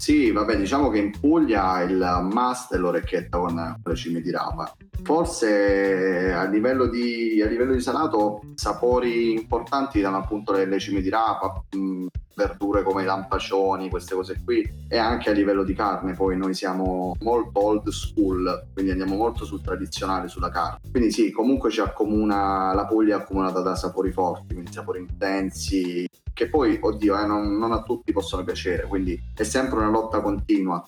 Sì, 0.02 0.32
vabbè, 0.32 0.56
diciamo 0.56 0.88
che 0.88 0.98
in 0.98 1.12
Puglia 1.12 1.80
il 1.82 2.28
must 2.28 2.74
è 2.74 2.76
l'orecchietta 2.76 3.38
con 3.38 3.80
le 3.84 3.94
cime 3.94 4.20
di 4.20 4.32
rapa. 4.32 4.74
Forse 5.00 6.32
a 6.32 6.42
livello 6.42 6.88
di, 6.88 7.40
a 7.40 7.46
livello 7.46 7.72
di 7.72 7.80
salato 7.80 8.42
sapori 8.56 9.30
importanti 9.30 10.00
danno 10.00 10.16
appunto 10.16 10.50
le, 10.50 10.64
le 10.64 10.80
cime 10.80 11.02
di 11.02 11.08
rapa, 11.08 11.64
mh, 11.70 12.06
verdure 12.34 12.82
come 12.82 13.02
i 13.02 13.04
lampaccioni, 13.04 13.88
queste 13.88 14.14
cose 14.14 14.40
qui 14.44 14.68
e 14.88 14.98
anche 14.98 15.30
a 15.30 15.32
livello 15.32 15.64
di 15.64 15.74
carne 15.74 16.14
poi 16.14 16.36
noi 16.36 16.54
siamo 16.54 17.14
molto 17.20 17.64
old 17.64 17.88
school 17.88 18.68
quindi 18.72 18.90
andiamo 18.90 19.16
molto 19.16 19.44
sul 19.44 19.62
tradizionale 19.62 20.28
sulla 20.28 20.50
carne. 20.50 20.78
Quindi 20.90 21.10
sì 21.10 21.30
comunque 21.30 21.70
ci 21.70 21.80
accomuna 21.80 22.72
la 22.74 22.86
Puglia 22.86 23.16
accomunata 23.16 23.60
da 23.60 23.74
sapori 23.74 24.12
forti 24.12 24.54
quindi 24.54 24.72
sapori 24.72 25.00
intensi 25.00 26.06
che 26.32 26.48
poi 26.48 26.78
oddio 26.80 27.20
eh, 27.20 27.26
non, 27.26 27.58
non 27.58 27.72
a 27.72 27.82
tutti 27.82 28.12
possono 28.12 28.42
piacere 28.44 28.86
quindi 28.86 29.20
è 29.34 29.42
sempre 29.42 29.78
una 29.78 29.90
lotta 29.90 30.20
continua 30.20 30.82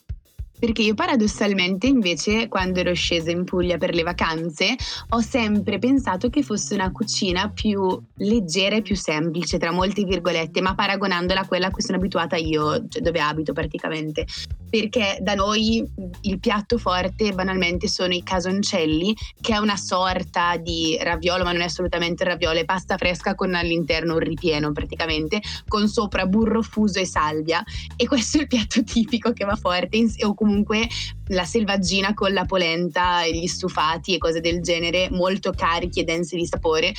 perché 0.65 0.81
io 0.81 0.95
paradossalmente 0.95 1.87
invece 1.87 2.49
quando 2.49 2.81
ero 2.81 2.95
scesa 2.95 3.31
in 3.31 3.45
Puglia 3.45 3.77
per 3.77 3.95
le 3.95 4.03
vacanze 4.03 4.75
ho 5.11 5.21
sempre 5.21 5.79
pensato 5.79 6.31
che 6.31 6.43
fosse 6.43 6.73
una 6.73 6.91
cucina 6.91 7.51
più 7.51 8.01
leggera 8.17 8.77
e 8.77 8.81
più 8.81 8.97
semplice, 8.97 9.59
tra 9.59 9.73
molte 9.73 10.05
virgolette, 10.05 10.63
ma 10.63 10.75
paragonandola 10.75 11.41
a 11.41 11.47
quella 11.47 11.67
a 11.67 11.71
cui 11.71 11.83
sono 11.83 11.99
abituata 11.99 12.37
io, 12.37 12.89
cioè 12.89 13.03
dove 13.03 13.21
abito 13.21 13.53
praticamente. 13.53 14.25
Perché 14.71 15.19
da 15.21 15.35
noi 15.35 15.85
il 16.23 16.41
piatto 16.41 16.79
forte 16.79 17.33
banalmente 17.33 17.87
sono 17.87 18.13
i 18.13 18.25
casoncelli, 18.25 19.15
che 19.41 19.55
è 19.55 19.59
una 19.59 19.77
sorta 19.77 20.57
di 20.57 20.99
raviolo, 21.01 21.45
ma 21.45 21.53
non 21.53 21.61
è 21.61 21.67
assolutamente 21.67 22.25
raviolo, 22.25 22.59
è 22.59 22.65
pasta 22.65 22.97
fresca 22.97 23.37
con 23.37 23.55
all'interno 23.55 24.15
un 24.15 24.19
ripieno 24.19 24.73
praticamente, 24.73 25.41
con 25.69 25.87
sopra 25.87 26.27
burro 26.27 26.63
fuso 26.63 26.99
e 26.99 27.05
salvia. 27.05 27.63
E 27.97 28.09
questo 28.09 28.39
è 28.39 28.41
il 28.41 28.47
piatto 28.49 28.83
tipico 28.83 29.33
che 29.33 29.45
va 29.45 29.55
forte, 29.55 30.07
o 30.23 30.35
comunque 30.35 30.54
la 31.29 31.45
selvaggina 31.45 32.15
con 32.15 32.33
la 32.33 32.45
polenta, 32.45 33.27
gli 33.27 33.47
stufati 33.47 34.15
e 34.15 34.19
cose 34.19 34.41
del 34.41 34.61
genere, 34.61 35.09
molto 35.11 35.53
carichi 35.53 36.01
e 36.01 36.05
densi 36.05 36.37
di 36.37 36.47
sapore. 36.47 36.93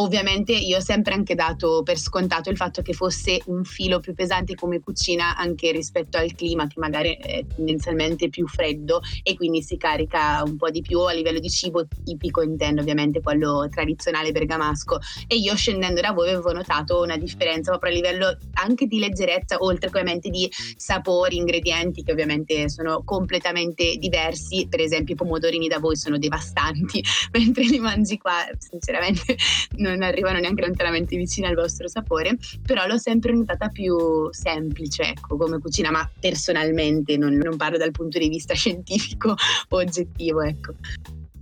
Ovviamente 0.00 0.52
io 0.52 0.78
ho 0.78 0.80
sempre 0.80 1.12
anche 1.12 1.34
dato 1.34 1.82
per 1.82 1.98
scontato 1.98 2.48
il 2.48 2.56
fatto 2.56 2.80
che 2.80 2.94
fosse 2.94 3.38
un 3.46 3.64
filo 3.64 4.00
più 4.00 4.14
pesante 4.14 4.54
come 4.54 4.80
cucina 4.80 5.36
anche 5.36 5.72
rispetto 5.72 6.16
al 6.16 6.34
clima 6.34 6.66
che 6.66 6.80
magari 6.80 7.18
è 7.20 7.44
tendenzialmente 7.54 8.30
più 8.30 8.46
freddo 8.48 9.02
e 9.22 9.36
quindi 9.36 9.62
si 9.62 9.76
carica 9.76 10.42
un 10.42 10.56
po' 10.56 10.70
di 10.70 10.80
più 10.80 11.00
a 11.00 11.12
livello 11.12 11.38
di 11.38 11.50
cibo 11.50 11.86
tipico 12.02 12.40
intendo 12.40 12.80
ovviamente 12.80 13.20
quello 13.20 13.68
tradizionale 13.70 14.32
bergamasco. 14.32 14.98
E 15.26 15.36
io 15.36 15.54
scendendo 15.54 16.00
da 16.00 16.12
voi 16.12 16.30
avevo 16.30 16.52
notato 16.52 17.02
una 17.02 17.18
differenza 17.18 17.70
proprio 17.72 17.92
a 17.92 17.94
livello 17.94 18.38
anche 18.54 18.86
di 18.86 18.98
leggerezza 18.98 19.58
oltre 19.58 19.88
ovviamente 19.88 20.30
di 20.30 20.50
sapori, 20.76 21.36
ingredienti 21.36 22.02
che 22.02 22.12
ovviamente 22.12 22.70
sono 22.70 23.02
completamente 23.04 23.96
diversi. 23.96 24.66
Per 24.66 24.80
esempio 24.80 25.12
i 25.12 25.18
pomodorini 25.18 25.68
da 25.68 25.78
voi 25.78 25.96
sono 25.96 26.16
devastanti 26.16 27.04
mentre 27.36 27.64
li 27.64 27.78
mangi 27.78 28.16
qua 28.16 28.48
sinceramente 28.56 29.36
non 29.72 29.89
arrivano 30.02 30.38
neanche 30.38 30.64
lontanamente 30.64 31.16
vicine 31.16 31.48
al 31.48 31.54
vostro 31.54 31.88
sapore, 31.88 32.36
però 32.64 32.86
l'ho 32.86 32.98
sempre 32.98 33.32
notata 33.32 33.68
più 33.68 34.28
semplice, 34.30 35.02
ecco, 35.02 35.36
come 35.36 35.58
cucina, 35.58 35.90
ma 35.90 36.08
personalmente, 36.18 37.16
non, 37.16 37.34
non 37.34 37.56
parlo 37.56 37.78
dal 37.78 37.90
punto 37.90 38.18
di 38.18 38.28
vista 38.28 38.54
scientifico 38.54 39.34
o 39.68 39.76
oggettivo, 39.76 40.42
ecco. 40.42 40.74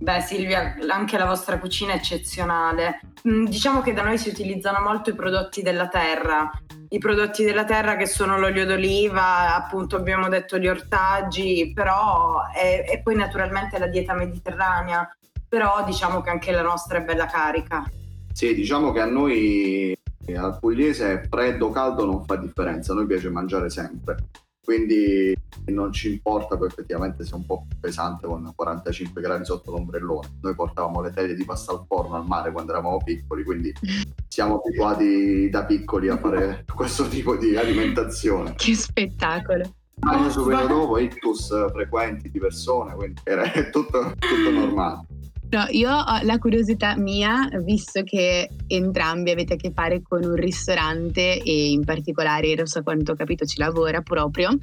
Beh 0.01 0.21
Silvia, 0.21 0.77
anche 0.87 1.17
la 1.17 1.25
vostra 1.25 1.59
cucina 1.59 1.91
è 1.91 1.97
eccezionale. 1.97 3.01
Mm, 3.27 3.47
diciamo 3.47 3.81
che 3.81 3.91
da 3.91 4.01
noi 4.01 4.17
si 4.17 4.29
utilizzano 4.29 4.79
molto 4.79 5.09
i 5.09 5.15
prodotti 5.15 5.61
della 5.61 5.89
terra, 5.89 6.49
i 6.87 6.99
prodotti 6.99 7.43
della 7.43 7.65
terra 7.65 7.97
che 7.97 8.05
sono 8.05 8.39
l'olio 8.39 8.65
d'oliva, 8.65 9.53
appunto 9.55 9.97
abbiamo 9.97 10.29
detto 10.29 10.57
gli 10.57 10.69
ortaggi, 10.69 11.73
però 11.73 12.47
è, 12.49 12.85
e 12.89 13.01
poi 13.01 13.15
naturalmente 13.15 13.77
la 13.77 13.87
dieta 13.87 14.13
mediterranea, 14.13 15.05
però 15.49 15.83
diciamo 15.83 16.21
che 16.21 16.29
anche 16.29 16.51
la 16.51 16.61
nostra 16.61 16.99
è 16.99 17.03
bella 17.03 17.25
carica. 17.25 17.83
Sì, 18.33 18.53
diciamo 18.53 18.91
che 18.91 19.01
a 19.01 19.05
noi 19.05 19.97
al 20.35 20.59
pugliese 20.59 21.27
freddo 21.29 21.67
o 21.67 21.71
caldo 21.71 22.05
non 22.05 22.23
fa 22.25 22.35
differenza, 22.35 22.91
a 22.91 22.95
noi 22.95 23.07
piace 23.07 23.29
mangiare 23.29 23.69
sempre, 23.69 24.17
quindi 24.63 25.35
non 25.65 25.91
ci 25.91 26.11
importa 26.11 26.57
poi 26.57 26.67
effettivamente 26.67 27.25
se 27.25 27.31
è 27.31 27.35
un 27.35 27.45
po' 27.45 27.65
pesante 27.79 28.27
con 28.27 28.51
45 28.55 29.21
gradi 29.21 29.45
sotto 29.45 29.71
l'ombrellone. 29.71 30.37
Noi 30.41 30.53
portavamo 30.53 31.01
le 31.01 31.11
teglie 31.11 31.33
di 31.33 31.43
pasta 31.43 31.71
al 31.71 31.85
forno 31.87 32.15
al 32.15 32.27
mare 32.27 32.51
quando 32.51 32.71
eravamo 32.71 33.01
piccoli, 33.03 33.43
quindi 33.43 33.73
siamo 34.27 34.59
abituati 34.59 35.49
da 35.49 35.65
piccoli 35.65 36.09
a 36.09 36.17
fare 36.17 36.65
questo 36.73 37.07
tipo 37.07 37.35
di 37.35 37.55
alimentazione. 37.55 38.53
Che 38.55 38.75
spettacolo! 38.75 39.73
Anche 40.01 40.29
subito 40.29 40.67
dopo 40.67 40.97
ictus 40.97 41.47
frequenti 41.71 42.29
di 42.29 42.39
persone, 42.39 42.93
quindi 42.93 43.21
era 43.23 43.43
tutto, 43.71 44.13
tutto 44.17 44.51
normale. 44.51 45.01
No, 45.51 45.65
io 45.71 45.89
ho 45.91 46.19
la 46.21 46.37
curiosità 46.37 46.95
mia, 46.95 47.49
visto 47.63 48.03
che 48.03 48.47
entrambi 48.67 49.31
avete 49.31 49.53
a 49.53 49.55
che 49.55 49.71
fare 49.73 49.99
con 50.03 50.23
un 50.23 50.35
ristorante 50.35 51.41
e 51.41 51.71
in 51.71 51.83
particolare, 51.83 52.67
so 52.67 52.83
quanto 52.83 53.13
ho 53.13 53.15
capito, 53.15 53.45
ci 53.45 53.57
lavora 53.57 54.01
proprio, 54.01 54.55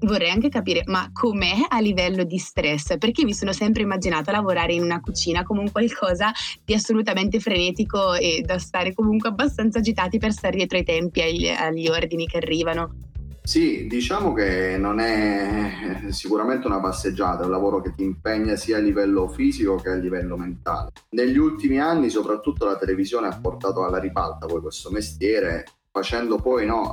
vorrei 0.00 0.30
anche 0.30 0.48
capire, 0.48 0.82
ma 0.86 1.08
com'è 1.12 1.66
a 1.68 1.78
livello 1.78 2.24
di 2.24 2.38
stress? 2.38 2.98
Perché 2.98 3.22
mi 3.22 3.32
sono 3.32 3.52
sempre 3.52 3.82
immaginata 3.82 4.32
lavorare 4.32 4.74
in 4.74 4.82
una 4.82 5.00
cucina 5.00 5.44
come 5.44 5.60
un 5.60 5.70
qualcosa 5.70 6.32
di 6.64 6.74
assolutamente 6.74 7.38
frenetico 7.38 8.14
e 8.14 8.42
da 8.44 8.58
stare 8.58 8.92
comunque 8.92 9.28
abbastanza 9.28 9.78
agitati 9.78 10.18
per 10.18 10.32
stare 10.32 10.56
dietro 10.56 10.78
ai 10.78 10.84
tempi, 10.84 11.22
agli, 11.22 11.46
agli 11.46 11.86
ordini 11.86 12.26
che 12.26 12.38
arrivano. 12.38 13.12
Sì, 13.46 13.86
diciamo 13.86 14.32
che 14.32 14.78
non 14.78 14.98
è 15.00 16.06
sicuramente 16.08 16.66
una 16.66 16.80
passeggiata, 16.80 17.42
è 17.42 17.44
un 17.44 17.50
lavoro 17.50 17.82
che 17.82 17.94
ti 17.94 18.02
impegna 18.02 18.56
sia 18.56 18.78
a 18.78 18.80
livello 18.80 19.28
fisico 19.28 19.76
che 19.76 19.90
a 19.90 19.96
livello 19.96 20.38
mentale. 20.38 20.92
Negli 21.10 21.36
ultimi 21.36 21.78
anni 21.78 22.08
soprattutto 22.08 22.64
la 22.64 22.78
televisione 22.78 23.26
ha 23.26 23.38
portato 23.38 23.84
alla 23.84 23.98
ribalta 23.98 24.46
poi 24.46 24.62
questo 24.62 24.90
mestiere 24.90 25.66
facendo 25.90 26.36
poi 26.36 26.64
no, 26.64 26.90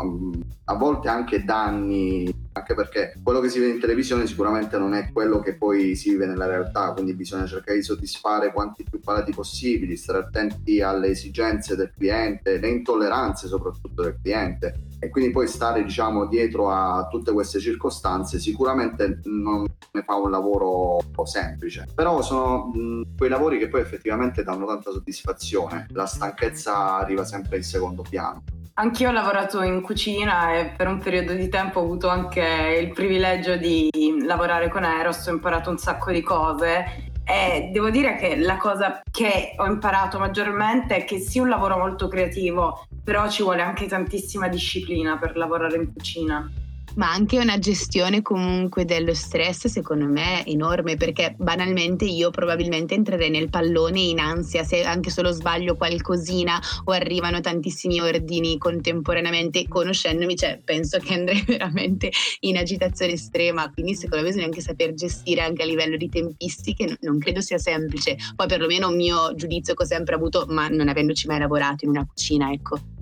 a 0.65 0.75
volte 0.75 1.07
anche 1.07 1.45
danni, 1.45 2.40
anche 2.53 2.73
perché 2.73 3.13
quello 3.23 3.39
che 3.39 3.49
si 3.49 3.59
vede 3.59 3.73
in 3.73 3.79
televisione 3.79 4.27
sicuramente 4.27 4.77
non 4.77 4.93
è 4.93 5.11
quello 5.11 5.39
che 5.39 5.55
poi 5.55 5.95
si 5.95 6.09
vive 6.09 6.25
nella 6.25 6.47
realtà, 6.47 6.91
quindi 6.91 7.13
bisogna 7.13 7.45
cercare 7.45 7.77
di 7.77 7.83
soddisfare 7.83 8.51
quanti 8.51 8.83
più 8.83 8.99
palati 8.99 9.31
possibili, 9.31 9.95
stare 9.95 10.19
attenti 10.19 10.81
alle 10.81 11.07
esigenze 11.07 11.75
del 11.75 11.93
cliente, 11.95 12.59
le 12.59 12.69
intolleranze 12.69 13.47
soprattutto 13.47 14.01
del 14.01 14.17
cliente. 14.21 14.87
E 14.99 15.09
quindi 15.09 15.31
poi 15.31 15.47
stare 15.47 15.83
diciamo 15.83 16.27
dietro 16.27 16.69
a 16.69 17.07
tutte 17.09 17.31
queste 17.31 17.59
circostanze 17.59 18.37
sicuramente 18.37 19.21
non 19.23 19.65
ne 19.93 20.03
fa 20.03 20.15
un 20.15 20.29
lavoro 20.29 20.99
semplice. 21.23 21.87
Però 21.95 22.21
sono 22.21 22.71
quei 23.17 23.29
lavori 23.29 23.57
che 23.57 23.67
poi 23.67 23.81
effettivamente 23.81 24.43
danno 24.43 24.65
tanta 24.65 24.91
soddisfazione. 24.91 25.87
La 25.91 26.05
stanchezza 26.05 26.97
arriva 26.97 27.23
sempre 27.23 27.57
in 27.57 27.63
secondo 27.63 28.03
piano 28.07 28.43
Anch'io 28.81 29.09
ho 29.09 29.11
lavorato 29.11 29.61
in 29.61 29.79
cucina 29.81 30.55
e 30.55 30.73
per 30.75 30.87
un 30.87 30.97
periodo 30.97 31.33
di 31.33 31.49
tempo 31.49 31.79
ho 31.79 31.83
avuto 31.83 32.09
anche 32.09 32.79
il 32.81 32.91
privilegio 32.93 33.55
di 33.55 33.91
lavorare 34.25 34.69
con 34.69 34.83
Eros, 34.83 35.27
ho 35.27 35.29
imparato 35.29 35.69
un 35.69 35.77
sacco 35.77 36.09
di 36.09 36.23
cose. 36.23 37.11
E 37.23 37.69
devo 37.71 37.91
dire 37.91 38.15
che 38.15 38.35
la 38.37 38.57
cosa 38.57 39.03
che 39.11 39.53
ho 39.55 39.67
imparato 39.67 40.17
maggiormente 40.17 40.95
è 40.95 41.03
che 41.05 41.19
sia 41.19 41.43
un 41.43 41.49
lavoro 41.49 41.77
molto 41.77 42.07
creativo, 42.07 42.87
però 43.03 43.29
ci 43.29 43.43
vuole 43.43 43.61
anche 43.61 43.85
tantissima 43.85 44.47
disciplina 44.47 45.15
per 45.15 45.37
lavorare 45.37 45.75
in 45.75 45.93
cucina 45.93 46.51
ma 46.95 47.11
anche 47.11 47.39
una 47.39 47.57
gestione 47.59 48.21
comunque 48.21 48.85
dello 48.85 49.13
stress 49.13 49.67
secondo 49.67 50.05
me 50.05 50.45
enorme 50.45 50.97
perché 50.97 51.35
banalmente 51.37 52.05
io 52.05 52.31
probabilmente 52.31 52.93
entrerei 52.93 53.29
nel 53.29 53.49
pallone 53.49 53.99
in 53.99 54.19
ansia 54.19 54.63
se 54.63 54.83
anche 54.83 55.09
solo 55.09 55.31
sbaglio 55.31 55.75
qualcosina 55.75 56.59
o 56.85 56.91
arrivano 56.91 57.39
tantissimi 57.39 57.99
ordini 57.99 58.57
contemporaneamente 58.57 59.67
conoscendomi 59.67 60.35
cioè 60.35 60.59
penso 60.63 60.99
che 60.99 61.13
andrei 61.13 61.43
veramente 61.47 62.11
in 62.41 62.57
agitazione 62.57 63.13
estrema. 63.13 63.71
Quindi 63.71 63.95
secondo 63.95 64.23
me 64.23 64.29
bisogna 64.29 64.45
anche 64.45 64.61
saper 64.61 64.93
gestire 64.93 65.41
anche 65.41 65.63
a 65.63 65.65
livello 65.65 65.97
di 65.97 66.09
tempistiche 66.09 66.97
non 67.01 67.19
credo 67.19 67.41
sia 67.41 67.57
semplice. 67.57 68.17
Poi 68.35 68.47
perlomeno 68.47 68.89
un 68.89 68.95
mio 68.95 69.33
giudizio 69.35 69.73
che 69.73 69.83
ho 69.83 69.85
sempre 69.85 70.15
avuto 70.15 70.45
ma 70.49 70.67
non 70.67 70.87
avendoci 70.87 71.27
mai 71.27 71.39
lavorato 71.39 71.85
in 71.85 71.91
una 71.91 72.05
cucina 72.05 72.51
ecco 72.51 73.00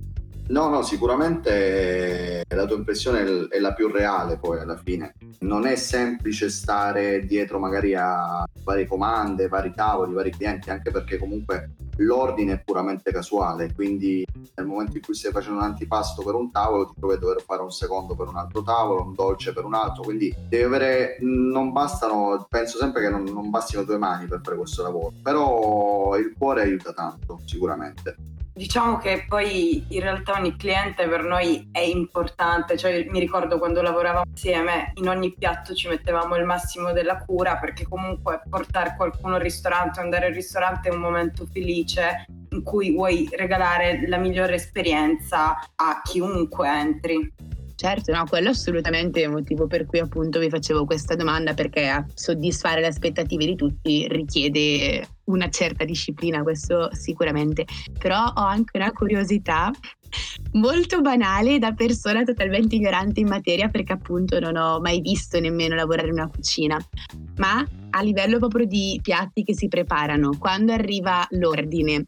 No, 0.50 0.68
no, 0.68 0.82
sicuramente 0.82 2.44
la 2.48 2.65
tua 2.65 2.75
impressione 2.75 3.48
è 3.50 3.60
la 3.60 3.74
più 3.74 3.88
reale 3.88 4.38
poi 4.38 4.60
alla 4.60 4.77
fine. 4.77 5.13
Non 5.41 5.68
è 5.68 5.75
semplice 5.75 6.50
stare 6.50 7.24
dietro 7.25 7.60
magari 7.60 7.94
a 7.94 8.44
varie 8.63 8.88
comande, 8.88 9.48
vari 9.48 9.74
tavoli, 9.75 10.13
vari 10.13 10.32
clienti, 10.32 10.72
anche 10.72 10.89
perché 10.89 11.18
comunque 11.20 11.75
l'ordine 11.98 12.53
è 12.53 12.63
puramente 12.63 13.12
casuale, 13.12 13.74
quindi 13.74 14.25
nel 14.56 14.65
momento 14.65 14.98
in 14.98 15.03
cui 15.03 15.13
stai 15.13 15.32
facendo 15.32 15.60
un 15.60 15.65
antipasto 15.65 16.24
per 16.24 16.34
un 16.34 16.50
tavolo 16.50 16.88
ti 16.88 16.94
trovi 16.98 17.13
a 17.13 17.18
dover 17.18 17.44
fare 17.44 17.62
un 17.62 17.72
secondo 17.72 18.15
per 18.15 18.27
un 18.27 18.38
altro 18.38 18.63
tavolo, 18.63 19.03
un 19.03 19.13
dolce 19.13 19.53
per 19.53 19.65
un 19.65 19.75
altro, 19.75 20.01
quindi 20.01 20.34
devi 20.48 20.63
avere, 20.63 21.18
non 21.20 21.72
bastano, 21.72 22.48
penso 22.50 22.77
sempre 22.77 23.01
che 23.01 23.10
non, 23.10 23.24
non 23.24 23.50
bastino 23.51 23.84
due 23.84 23.98
mani 23.98 24.25
per 24.25 24.39
fare 24.41 24.58
questo 24.58 24.82
lavoro, 24.82 25.13
però 25.22 26.18
il 26.18 26.34
cuore 26.36 26.63
aiuta 26.63 26.91
tanto 26.94 27.39
sicuramente. 27.46 28.15
Diciamo 28.59 28.97
che 28.97 29.23
poi 29.25 29.85
in 29.87 30.01
realtà 30.01 30.33
ogni 30.33 30.57
cliente 30.57 31.07
per 31.07 31.23
noi 31.23 31.69
è 31.71 31.79
importante, 31.79 32.75
cioè 32.75 33.07
mi 33.09 33.17
ricordo 33.17 33.57
quando 33.57 33.81
lavoravamo 33.81 34.25
insieme 34.27 34.91
in 34.95 35.07
ogni 35.07 35.33
piatto 35.33 35.73
ci 35.73 35.87
mettevamo 35.87 36.35
il 36.35 36.43
massimo 36.43 36.91
della 36.91 37.19
cura 37.19 37.55
perché 37.55 37.87
comunque 37.87 38.41
portare 38.49 38.95
qualcuno 38.97 39.35
al 39.35 39.41
ristorante, 39.41 40.01
andare 40.01 40.25
al 40.25 40.33
ristorante 40.33 40.89
è 40.89 40.93
un 40.93 40.99
momento 40.99 41.47
felice 41.49 42.25
in 42.49 42.61
cui 42.61 42.91
vuoi 42.91 43.29
regalare 43.31 44.05
la 44.09 44.17
migliore 44.17 44.55
esperienza 44.55 45.57
a 45.75 46.01
chiunque 46.03 46.67
entri. 46.67 47.33
Certo, 47.79 48.12
no, 48.12 48.25
quello 48.27 48.50
è 48.50 48.51
assolutamente 48.51 49.21
il 49.21 49.29
motivo 49.29 49.65
per 49.65 49.86
cui 49.86 50.00
appunto 50.00 50.38
vi 50.38 50.50
facevo 50.50 50.83
questa 50.83 51.15
domanda, 51.15 51.53
perché 51.53 52.07
soddisfare 52.13 52.81
le 52.81 52.88
aspettative 52.88 53.45
di 53.45 53.55
tutti 53.55 54.05
richiede 54.09 55.07
una 55.27 55.50
certa 55.50 55.86
disciplina, 55.86 56.43
questo 56.43 56.93
sicuramente. 56.93 57.65
Però 57.98 58.21
ho 58.21 58.43
anche 58.43 58.77
una 58.77 58.91
curiosità 58.91 59.71
molto 60.53 61.00
banale 61.00 61.57
da 61.57 61.71
persona 61.71 62.25
totalmente 62.25 62.75
ignorante 62.75 63.21
in 63.21 63.29
materia, 63.29 63.69
perché 63.69 63.93
appunto 63.93 64.41
non 64.41 64.57
ho 64.57 64.81
mai 64.81 65.00
visto 65.00 65.39
nemmeno 65.39 65.74
lavorare 65.74 66.09
in 66.09 66.15
una 66.15 66.27
cucina. 66.27 66.77
Ma 67.38 67.65
a 67.91 68.01
livello 68.01 68.39
proprio 68.39 68.65
di 68.65 69.00
piatti 69.01 69.45
che 69.45 69.55
si 69.55 69.69
preparano, 69.69 70.36
quando 70.38 70.74
arriva 70.74 71.25
l'ordine, 71.29 72.03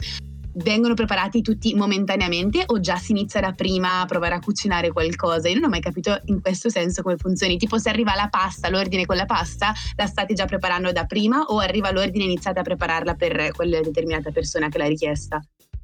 vengono 0.54 0.94
preparati 0.94 1.42
tutti 1.42 1.74
momentaneamente 1.76 2.64
o 2.66 2.80
già 2.80 2.98
si 2.98 3.12
inizia 3.12 3.40
da 3.40 3.52
prima 3.52 4.02
a 4.02 4.06
provare 4.06 4.36
a 4.36 4.40
cucinare 4.40 4.92
qualcosa? 4.92 5.48
Io 5.48 5.56
non 5.56 5.66
ho 5.66 5.70
mai 5.70 5.80
capito 5.80 6.20
in 6.26 6.42
questo 6.42 6.70
senso 6.70 7.02
come 7.02 7.18
funzioni. 7.18 7.58
Tipo 7.58 7.78
se 7.78 7.90
arriva 7.90 8.16
la 8.16 8.28
pasta, 8.30 8.70
l'ordine 8.70 9.06
con 9.06 9.16
la 9.16 9.26
pasta, 9.26 9.74
la 9.96 10.06
state 10.06 10.34
già 10.34 10.46
preparando 10.46 10.92
da 10.92 11.06
prima 11.06 11.44
o 11.44 11.60
arriva 11.60 11.92
l'ordine 11.92 12.24
e 12.24 12.28
iniziate 12.28 12.60
a 12.60 12.64
prepararla 12.64 13.16
per 13.16 13.52
quella 13.52 13.80
determinata 13.82 14.32
persona 14.32 14.70
che 14.70 14.78
l'ha 14.78 14.88
richiesta? 14.88 15.42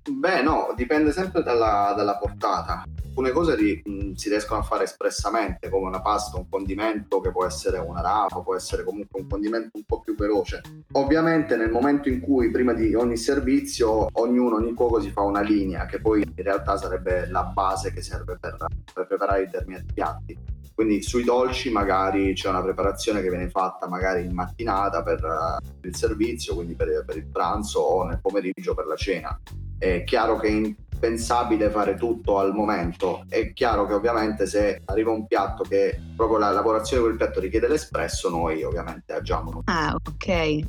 Beh, 0.09 0.41
no, 0.41 0.74
dipende 0.75 1.12
sempre 1.12 1.43
dalla, 1.43 1.93
dalla 1.95 2.17
portata. 2.17 2.83
Alcune 3.17 3.33
cose 3.33 3.55
ri, 3.55 4.13
si 4.13 4.29
riescono 4.29 4.59
a 4.59 4.63
fare 4.63 4.83
espressamente, 4.83 5.69
come 5.69 5.88
una 5.88 6.01
pasta, 6.01 6.38
un 6.38 6.47
condimento 6.47 7.19
che 7.19 7.31
può 7.31 7.47
essere 7.47 7.79
una 7.79 8.00
rapa, 8.00 8.41
può 8.41 8.55
essere 8.55 8.83
comunque 8.83 9.19
un 9.19 9.27
condimento 9.27 9.71
un 9.74 9.86
po' 9.86 10.01
più 10.01 10.15
veloce. 10.15 10.62
Ovviamente 10.91 11.55
nel 11.55 11.71
momento 11.71 12.09
in 12.09 12.19
cui 12.19 12.51
prima 12.51 12.74
di 12.74 12.93
ogni 12.93 13.17
servizio 13.17 14.07
ognuno, 14.12 14.57
ogni 14.57 14.75
cuoco 14.75 15.01
si 15.01 15.09
fa 15.09 15.21
una 15.21 15.41
linea, 15.41 15.88
che 15.88 16.00
poi 16.00 16.21
in 16.21 16.43
realtà 16.43 16.77
sarebbe 16.77 17.27
la 17.31 17.41
base 17.41 17.91
che 17.91 18.03
serve 18.03 18.38
per, 18.39 18.55
per 18.93 19.07
preparare 19.07 19.45
determinati 19.45 19.93
piatti. 19.95 20.38
Quindi 20.75 21.01
sui 21.01 21.24
dolci 21.24 21.71
magari 21.71 22.36
c'è 22.36 22.50
una 22.50 22.62
preparazione 22.62 23.24
che 23.24 23.29
viene 23.29 23.50
fatta 23.50 23.88
magari 23.88 24.25
in 24.25 24.31
mattinata 24.31 25.01
per, 25.01 25.21
per 25.21 25.89
il 25.89 25.95
servizio, 25.95 26.53
quindi 26.53 26.75
per, 26.75 27.03
per 27.03 27.17
il 27.17 27.25
pranzo 27.25 27.79
o 27.79 28.03
nel 28.03 28.19
pomeriggio 28.21 28.75
per 28.75 28.86
la 28.86 28.95
cena 28.95 29.41
è 29.79 30.03
chiaro 30.03 30.38
che 30.39 30.47
è 30.47 30.51
impensabile 30.98 31.70
fare 31.70 31.96
tutto 31.96 32.39
al 32.39 32.54
momento. 32.54 33.24
È 33.30 33.54
chiaro 33.54 33.86
che 33.86 33.94
ovviamente 33.94 34.48
se 34.48 34.82
arriva 34.86 35.12
un 35.12 35.27
piatto 35.27 35.63
che 35.63 36.00
proprio 36.16 36.39
la 36.39 36.51
lavorazione 36.51 37.08
del 37.08 37.18
piatto 37.18 37.39
richiede 37.39 37.68
l'espresso, 37.68 38.30
noi 38.30 38.63
ovviamente 38.63 39.13
agiamo. 39.13 39.62
Ah, 39.66 39.96
ok. 39.96 40.60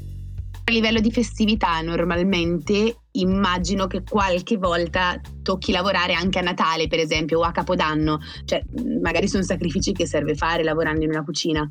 A 0.65 0.71
livello 0.71 1.01
di 1.01 1.11
festività 1.11 1.81
normalmente 1.81 2.97
immagino 3.13 3.87
che 3.87 4.03
qualche 4.03 4.59
volta 4.59 5.19
tocchi 5.43 5.73
lavorare 5.73 6.13
anche 6.13 6.39
a 6.39 6.43
Natale, 6.43 6.89
per 6.89 6.99
esempio, 6.99 7.39
o 7.39 7.43
a 7.43 7.53
Capodanno. 7.53 8.19
Cioè, 8.45 8.63
magari 9.01 9.29
sono 9.29 9.43
sacrifici 9.43 9.93
che 9.93 10.07
serve 10.07 10.35
fare 10.35 10.63
lavorando 10.63 11.05
in 11.05 11.11
una 11.11 11.25
cucina. 11.25 11.67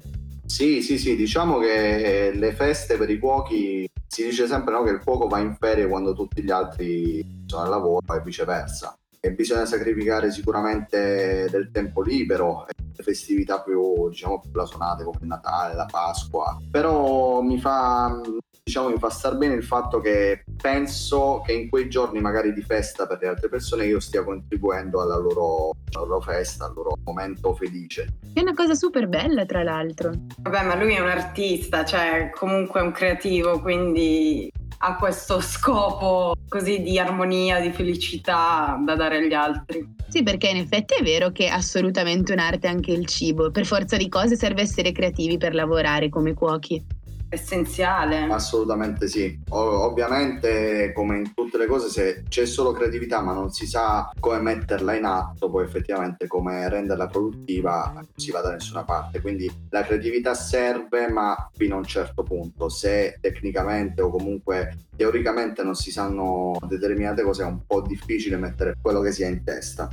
Sì, 0.46 0.82
sì, 0.82 0.98
sì, 0.98 1.16
diciamo 1.16 1.60
che 1.60 2.32
le 2.34 2.54
feste 2.54 2.98
per 2.98 3.10
i 3.12 3.20
cuochi 3.20 3.88
si 4.08 4.24
dice 4.24 4.48
sempre 4.48 4.74
no, 4.74 4.84
che 4.84 4.92
il 4.92 5.04
cuoco 5.04 5.28
va 5.28 5.40
in 5.40 5.56
ferie 5.56 5.88
quando 5.88 6.14
tutti 6.14 6.42
gli 6.42 6.52
altri 6.52 7.44
sono 7.46 7.64
al 7.64 7.70
lavoro 7.70 8.16
e 8.16 8.22
viceversa. 8.22 8.98
E 9.20 9.32
bisogna 9.34 9.66
sacrificare 9.66 10.32
sicuramente 10.32 11.48
del 11.50 11.70
tempo 11.72 12.02
libero, 12.02 12.66
festività 12.96 13.62
più, 13.62 14.10
diciamo, 14.10 14.40
più 14.40 14.52
blasonate 14.52 15.04
come 15.04 15.18
Natale, 15.22 15.76
la 15.76 15.86
Pasqua. 15.86 16.58
Però 16.72 17.42
mi 17.42 17.60
fa, 17.60 18.22
diciamo, 18.68 18.90
mi 18.90 18.98
fa 18.98 19.10
star 19.10 19.38
bene 19.38 19.54
il 19.54 19.64
fatto 19.64 20.02
che 20.02 20.44
penso 20.62 21.42
che 21.46 21.54
in 21.54 21.70
quei 21.70 21.90
giorni 21.90 22.20
magari 22.20 22.52
di 22.52 22.62
festa 22.62 23.08
per 23.08 23.20
le 23.22 23.30
altre 23.30 23.48
persone 23.48 23.86
io 23.86 24.02
stia 24.02 24.26
contribuendo 24.26 25.02
alla 25.02 25.18
loro, 25.18 25.72
alla 25.94 26.06
loro 26.06 26.20
festa, 26.20 26.66
al 26.66 26.74
loro 26.76 26.98
momento 27.06 27.56
felice. 27.56 28.18
È 28.34 28.42
una 28.42 28.54
cosa 28.54 28.76
super 28.76 29.08
bella 29.08 29.46
tra 29.46 29.64
l'altro. 29.64 30.12
Vabbè, 30.42 30.64
ma 30.66 30.76
lui 30.76 30.96
è 30.96 31.00
un 31.00 31.08
artista, 31.08 31.86
cioè 31.86 32.30
comunque 32.36 32.82
è 32.82 32.84
un 32.84 32.92
creativo, 32.92 33.62
quindi 33.62 34.52
ha 34.80 34.98
questo 34.98 35.40
scopo 35.40 36.36
così 36.50 36.82
di 36.82 37.00
armonia, 37.00 37.62
di 37.62 37.72
felicità 37.72 38.78
da 38.86 38.96
dare 38.96 39.20
agli 39.20 39.34
altri. 39.34 39.96
Sì, 40.10 40.24
perché 40.24 40.50
in 40.50 40.58
effetti 40.58 40.94
è 40.94 41.04
vero 41.04 41.32
che 41.32 41.46
è 41.46 41.50
assolutamente 41.50 42.34
un'arte 42.34 42.68
anche 42.68 42.92
il 42.92 43.06
cibo. 43.06 43.50
Per 43.50 43.66
forza 43.66 43.96
di 43.96 44.10
cose 44.10 44.36
serve 44.36 44.62
essere 44.62 44.92
creativi 44.92 45.38
per 45.38 45.56
lavorare 45.56 46.10
come 46.10 46.34
cuochi 46.34 46.84
essenziale. 47.30 48.24
Assolutamente 48.30 49.08
sì. 49.08 49.40
O- 49.50 49.86
ovviamente, 49.86 50.92
come 50.94 51.18
in 51.18 51.34
tutte 51.34 51.58
le 51.58 51.66
cose, 51.66 51.90
se 51.90 52.24
c'è 52.28 52.46
solo 52.46 52.72
creatività 52.72 53.22
ma 53.22 53.34
non 53.34 53.52
si 53.52 53.66
sa 53.66 54.10
come 54.20 54.40
metterla 54.40 54.96
in 54.96 55.06
atto, 55.06 55.50
poi 55.50 55.64
effettivamente 55.66 56.28
come 56.28 56.68
renderla 56.70 57.08
produttiva, 57.08 57.92
non 57.94 58.08
si 58.16 58.32
va 58.32 58.42
da 58.42 58.52
nessuna 58.52 58.84
parte. 58.84 59.22
Quindi 59.22 59.50
la 59.70 59.84
creatività 59.84 60.34
serve, 60.34 61.08
ma 61.10 61.50
fino 61.54 61.76
a 61.76 61.80
un 61.80 61.86
certo 61.86 62.24
punto. 62.24 62.70
Se 62.70 63.18
tecnicamente 63.22 64.02
o 64.02 64.10
comunque 64.10 64.88
teoricamente 64.96 65.64
non 65.64 65.76
si 65.76 65.92
sanno 65.92 66.58
determinate 66.68 67.24
cose, 67.24 67.44
è 67.44 67.46
un 67.46 67.66
po' 67.66 67.82
difficile 67.82 68.38
mettere 68.38 68.76
quello 68.82 69.02
che 69.02 69.12
si 69.12 69.24
ha 69.24 69.28
in 69.28 69.44
testa. 69.44 69.90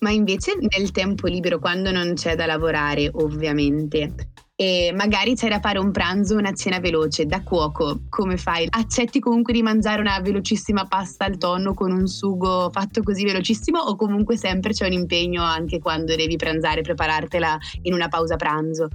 Ma 0.00 0.10
invece 0.10 0.58
nel 0.58 0.90
tempo 0.90 1.26
libero, 1.26 1.58
quando 1.58 1.90
non 1.90 2.12
c'è 2.14 2.34
da 2.34 2.44
lavorare, 2.44 3.10
ovviamente, 3.14 4.14
e 4.58 4.90
magari 4.94 5.34
c'è 5.34 5.48
da 5.48 5.60
fare 5.60 5.78
un 5.78 5.90
pranzo 5.90 6.34
una 6.34 6.54
cena 6.54 6.80
veloce 6.80 7.26
da 7.26 7.42
cuoco, 7.42 8.00
come 8.08 8.38
fai? 8.38 8.66
Accetti 8.70 9.20
comunque 9.20 9.52
di 9.52 9.62
mangiare 9.62 10.00
una 10.00 10.18
velocissima 10.20 10.86
pasta 10.86 11.26
al 11.26 11.36
tonno 11.36 11.74
con 11.74 11.92
un 11.92 12.06
sugo 12.06 12.70
fatto 12.72 13.02
così 13.02 13.24
velocissimo 13.24 13.78
o 13.78 13.96
comunque 13.96 14.38
sempre 14.38 14.72
c'è 14.72 14.86
un 14.86 14.92
impegno 14.92 15.42
anche 15.42 15.78
quando 15.78 16.16
devi 16.16 16.36
pranzare, 16.36 16.80
preparartela 16.80 17.58
in 17.82 17.92
una 17.92 18.08
pausa 18.08 18.36
pranzo? 18.36 18.88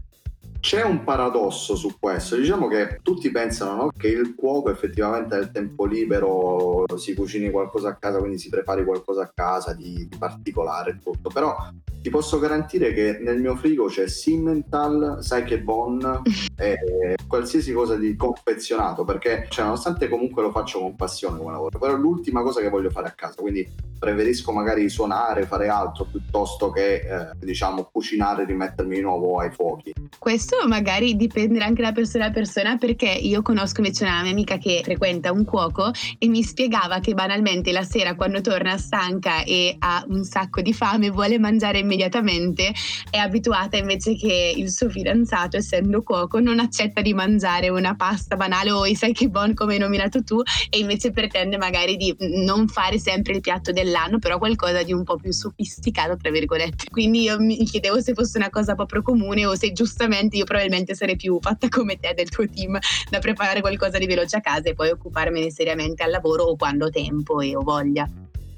C'è 0.62 0.84
un 0.84 1.04
paradosso 1.04 1.76
su 1.76 1.98
questo, 2.00 2.36
diciamo 2.36 2.68
che 2.68 3.00
tutti 3.02 3.32
pensano 3.32 3.76
no? 3.76 3.92
che 3.98 4.10
il 4.10 4.36
cuoco 4.36 4.70
effettivamente 4.70 5.36
nel 5.36 5.50
tempo 5.50 5.86
libero 5.86 6.86
si 6.98 7.16
cucini 7.16 7.50
qualcosa 7.50 7.90
a 7.90 7.96
casa, 7.96 8.20
quindi 8.20 8.38
si 8.38 8.48
prepari 8.50 8.86
qualcosa 8.86 9.24
a 9.24 9.32
casa 9.34 9.74
di, 9.74 10.08
di 10.08 10.18
particolare 10.20 10.92
e 10.92 11.00
tutto, 11.00 11.30
però 11.30 11.56
ti 12.02 12.10
posso 12.10 12.40
garantire 12.40 12.94
che 12.94 13.20
nel 13.22 13.40
mio 13.40 13.56
frigo 13.56 13.86
c'è 13.86 14.08
Simmental, 14.08 15.18
sai 15.22 15.44
che 15.44 15.62
Bon 15.62 16.22
e 16.58 17.16
qualsiasi 17.28 17.72
cosa 17.74 17.96
di 17.96 18.16
confezionato 18.16 19.04
perché 19.04 19.46
cioè, 19.50 19.66
nonostante 19.66 20.10
comunque 20.10 20.42
lo 20.42 20.52
faccio 20.52 20.80
con 20.80 20.96
passione 20.96 21.38
come 21.38 21.52
lavoro 21.52 21.80
però 21.80 21.96
è 21.96 21.98
l'ultima 21.98 22.42
cosa 22.42 22.60
che 22.60 22.70
voglio 22.70 22.90
fare 22.90 23.08
a 23.08 23.12
casa 23.12 23.36
quindi 23.40 23.68
preferisco 23.98 24.52
magari 24.52 24.90
suonare 24.90 25.46
fare 25.46 25.70
altro 25.70 26.06
piuttosto 26.06 26.72
che 26.72 26.96
eh, 26.96 27.30
diciamo 27.38 27.90
cucinare 27.92 28.44
e 28.44 28.46
rimettermi 28.46 28.96
di 28.96 29.02
nuovo 29.02 29.38
ai 29.40 29.52
fuochi 29.52 29.94
questo 30.20 30.51
magari 30.68 31.16
dipende 31.16 31.60
anche 31.60 31.82
da 31.82 31.92
persona 31.92 32.26
a 32.26 32.32
persona 32.32 32.78
perché 32.78 33.10
io 33.10 33.42
conosco 33.42 33.82
invece 33.82 34.04
una 34.04 34.22
mia 34.22 34.32
amica 34.32 34.58
che 34.58 34.82
frequenta 34.84 35.32
un 35.32 35.44
cuoco 35.44 35.92
e 36.18 36.28
mi 36.28 36.44
spiegava 36.44 37.00
che 37.00 37.14
banalmente 37.14 37.72
la 37.72 37.84
sera 37.84 38.16
quando 38.16 38.42
torna 38.42 38.78
stanca 38.78 39.44
e 39.44 39.76
ha 39.80 40.04
un 40.08 40.24
sacco 40.24 40.62
di 40.62 40.74
fame 40.74 41.10
vuole 41.10 41.40
mangiare 41.40 41.80
immediatamente 41.80 42.74
è 43.10 43.18
abituata 43.18 43.78
invece 43.78 44.16
che 44.16 44.54
il 44.56 44.72
suo 44.72 44.90
fidanzato 44.90 45.58
essendo 45.58 46.02
cuoco 46.02 46.40
non 46.40 46.60
accetta 46.60 47.02
di 47.02 47.14
mangiare 47.14 47.70
una 47.70 47.96
pasta 47.96 48.36
banale 48.36 48.72
o 48.72 48.86
i 48.86 48.96
sai 48.96 49.14
che 49.14 49.30
bon 49.30 49.54
come 49.54 49.74
hai 49.74 49.80
nominato 49.80 50.24
tu 50.24 50.42
e 50.70 50.80
invece 50.80 51.12
pretende 51.12 51.58
magari 51.58 51.96
di 51.96 52.16
non 52.20 52.68
fare 52.68 53.00
sempre 53.00 53.34
il 53.34 53.42
piatto 53.42 53.72
dell'anno 53.72 54.20
però 54.20 54.38
qualcosa 54.38 54.84
di 54.84 54.94
un 54.94 55.04
po' 55.04 55.18
più 55.18 55.32
sofisticato 55.32 56.18
tra 56.18 56.30
virgolette. 56.32 56.86
Quindi 56.90 57.22
io 57.22 57.40
mi 57.40 57.64
chiedevo 57.64 58.02
se 58.02 58.14
fosse 58.14 58.38
una 58.38 58.50
cosa 58.50 58.76
proprio 58.76 59.02
comune 59.02 59.46
o 59.46 59.56
se 59.56 59.72
giustamente 59.72 60.41
io 60.42 60.46
probabilmente 60.46 60.96
sarei 60.96 61.16
più 61.16 61.38
fatta 61.40 61.68
come 61.70 61.98
te 61.98 62.14
del 62.16 62.30
tuo 62.30 62.48
team 62.48 62.78
da 63.10 63.20
preparare 63.20 63.62
qualcosa 63.62 63.98
di 63.98 64.06
veloce 64.06 64.38
a 64.38 64.42
casa 64.42 64.70
e 64.70 64.74
poi 64.74 64.90
occuparmene 64.90 65.50
seriamente 65.52 66.04
al 66.04 66.10
lavoro 66.10 66.44
o 66.44 66.56
quando 66.56 66.86
ho 66.86 66.90
tempo 66.90 67.40
e 67.40 67.56
ho 67.56 67.62
voglia. 67.62 68.08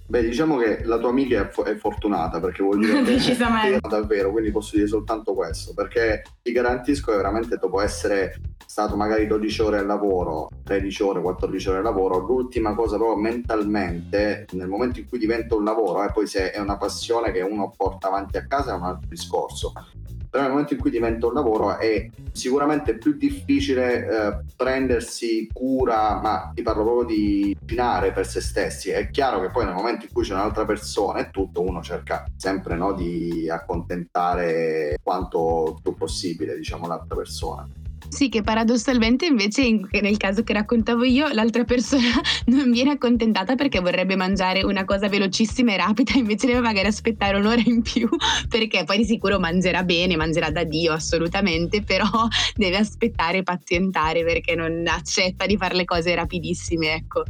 Beh, 0.06 0.22
diciamo 0.22 0.58
che 0.58 0.84
la 0.84 0.98
tua 0.98 1.10
amica 1.10 1.50
è, 1.66 1.76
fortunata 1.76 2.40
perché 2.40 2.62
vuol 2.62 2.80
dire 2.80 3.02
che 3.18 3.80
davvero, 3.88 4.32
quindi 4.32 4.52
posso 4.52 4.76
dire 4.76 4.88
soltanto 4.88 5.34
questo, 5.34 5.74
perché 5.74 6.24
ti 6.42 6.52
garantisco 6.52 7.12
che 7.12 7.18
veramente 7.18 7.58
dopo 7.58 7.82
essere 7.82 8.40
stato 8.66 8.96
magari 8.96 9.28
12 9.28 9.62
ore 9.62 9.80
al 9.80 9.86
lavoro, 9.86 10.50
13 10.64 11.04
ore, 11.04 11.22
14 11.22 11.70
ore 11.70 11.78
al 11.78 11.84
lavoro, 11.84 12.20
l'ultima 12.20 12.76
cosa 12.76 12.98
proprio 12.98 13.18
mentalmente, 13.18 14.46
nel 14.52 14.68
momento 14.68 15.00
in 15.00 15.08
cui 15.08 15.18
diventa 15.18 15.56
un 15.56 15.64
lavoro, 15.64 16.04
e 16.04 16.08
eh, 16.08 16.12
poi 16.12 16.28
se 16.28 16.52
è 16.52 16.60
una 16.60 16.78
passione 16.78 17.32
che 17.32 17.42
uno 17.42 17.74
porta 17.76 18.08
avanti 18.08 18.38
a 18.38 18.46
casa 18.46 18.74
è 18.74 18.76
un 18.76 18.84
altro 18.84 19.08
discorso, 19.10 19.72
però 20.34 20.46
nel 20.46 20.54
momento 20.54 20.74
in 20.74 20.80
cui 20.80 20.90
diventa 20.90 21.28
un 21.28 21.34
lavoro 21.34 21.78
è 21.78 22.10
sicuramente 22.32 22.98
più 22.98 23.14
difficile 23.16 24.08
eh, 24.08 24.38
prendersi 24.56 25.48
cura, 25.54 26.20
ma 26.20 26.52
ti 26.56 26.64
parlo 26.64 26.84
proprio 26.84 27.06
di 27.16 27.56
cucinare 27.60 28.12
per 28.12 28.26
se 28.26 28.42
stessi. 28.42 28.90
È 28.90 29.12
chiaro 29.12 29.42
che 29.42 29.52
poi 29.52 29.66
nel 29.66 29.76
momento 29.76 30.06
in 30.06 30.12
cui 30.12 30.24
c'è 30.24 30.34
un'altra 30.34 30.66
persona 30.66 31.20
e 31.20 31.30
tutto, 31.30 31.62
uno 31.62 31.84
cerca 31.84 32.26
sempre 32.36 32.76
no, 32.76 32.94
di 32.94 33.48
accontentare 33.48 34.98
quanto 35.04 35.78
più 35.84 35.94
possibile, 35.94 36.56
diciamo, 36.56 36.88
l'altra 36.88 37.16
persona. 37.16 37.68
Sì, 38.14 38.30
che 38.30 38.44
paradossalmente 38.44 39.26
invece 39.26 39.64
in, 39.64 39.88
nel 39.90 40.18
caso 40.18 40.44
che 40.44 40.54
raccontavo 40.54 41.04
io, 41.04 41.30
l'altra 41.30 41.64
persona 41.64 42.22
non 42.46 42.70
viene 42.70 42.92
accontentata 42.92 43.56
perché 43.56 43.80
vorrebbe 43.80 44.16
mangiare 44.16 44.62
una 44.64 44.86
cosa 44.86 45.10
velocissima 45.10 45.74
e 45.74 45.78
rapida, 45.78 46.12
invece 46.14 46.46
deve 46.46 46.60
magari 46.60 46.86
aspettare 46.86 47.38
un'ora 47.38 47.64
in 47.66 47.82
più 47.82 48.08
perché 48.48 48.84
poi 48.84 48.98
di 48.98 49.06
sicuro 49.06 49.40
mangerà 49.40 49.82
bene, 49.82 50.16
mangerà 50.16 50.52
da 50.52 50.64
Dio 50.64 50.94
assolutamente, 50.94 51.82
però 51.82 52.06
deve 52.54 52.78
aspettare 52.78 53.40
e 53.40 53.44
pazientare 53.44 54.24
perché 54.24 54.54
non 54.54 54.84
accetta 54.86 55.48
di 55.48 55.58
fare 55.58 55.74
le 55.74 55.86
cose 55.86 56.14
rapidissime, 56.14 56.94
ecco. 56.94 57.24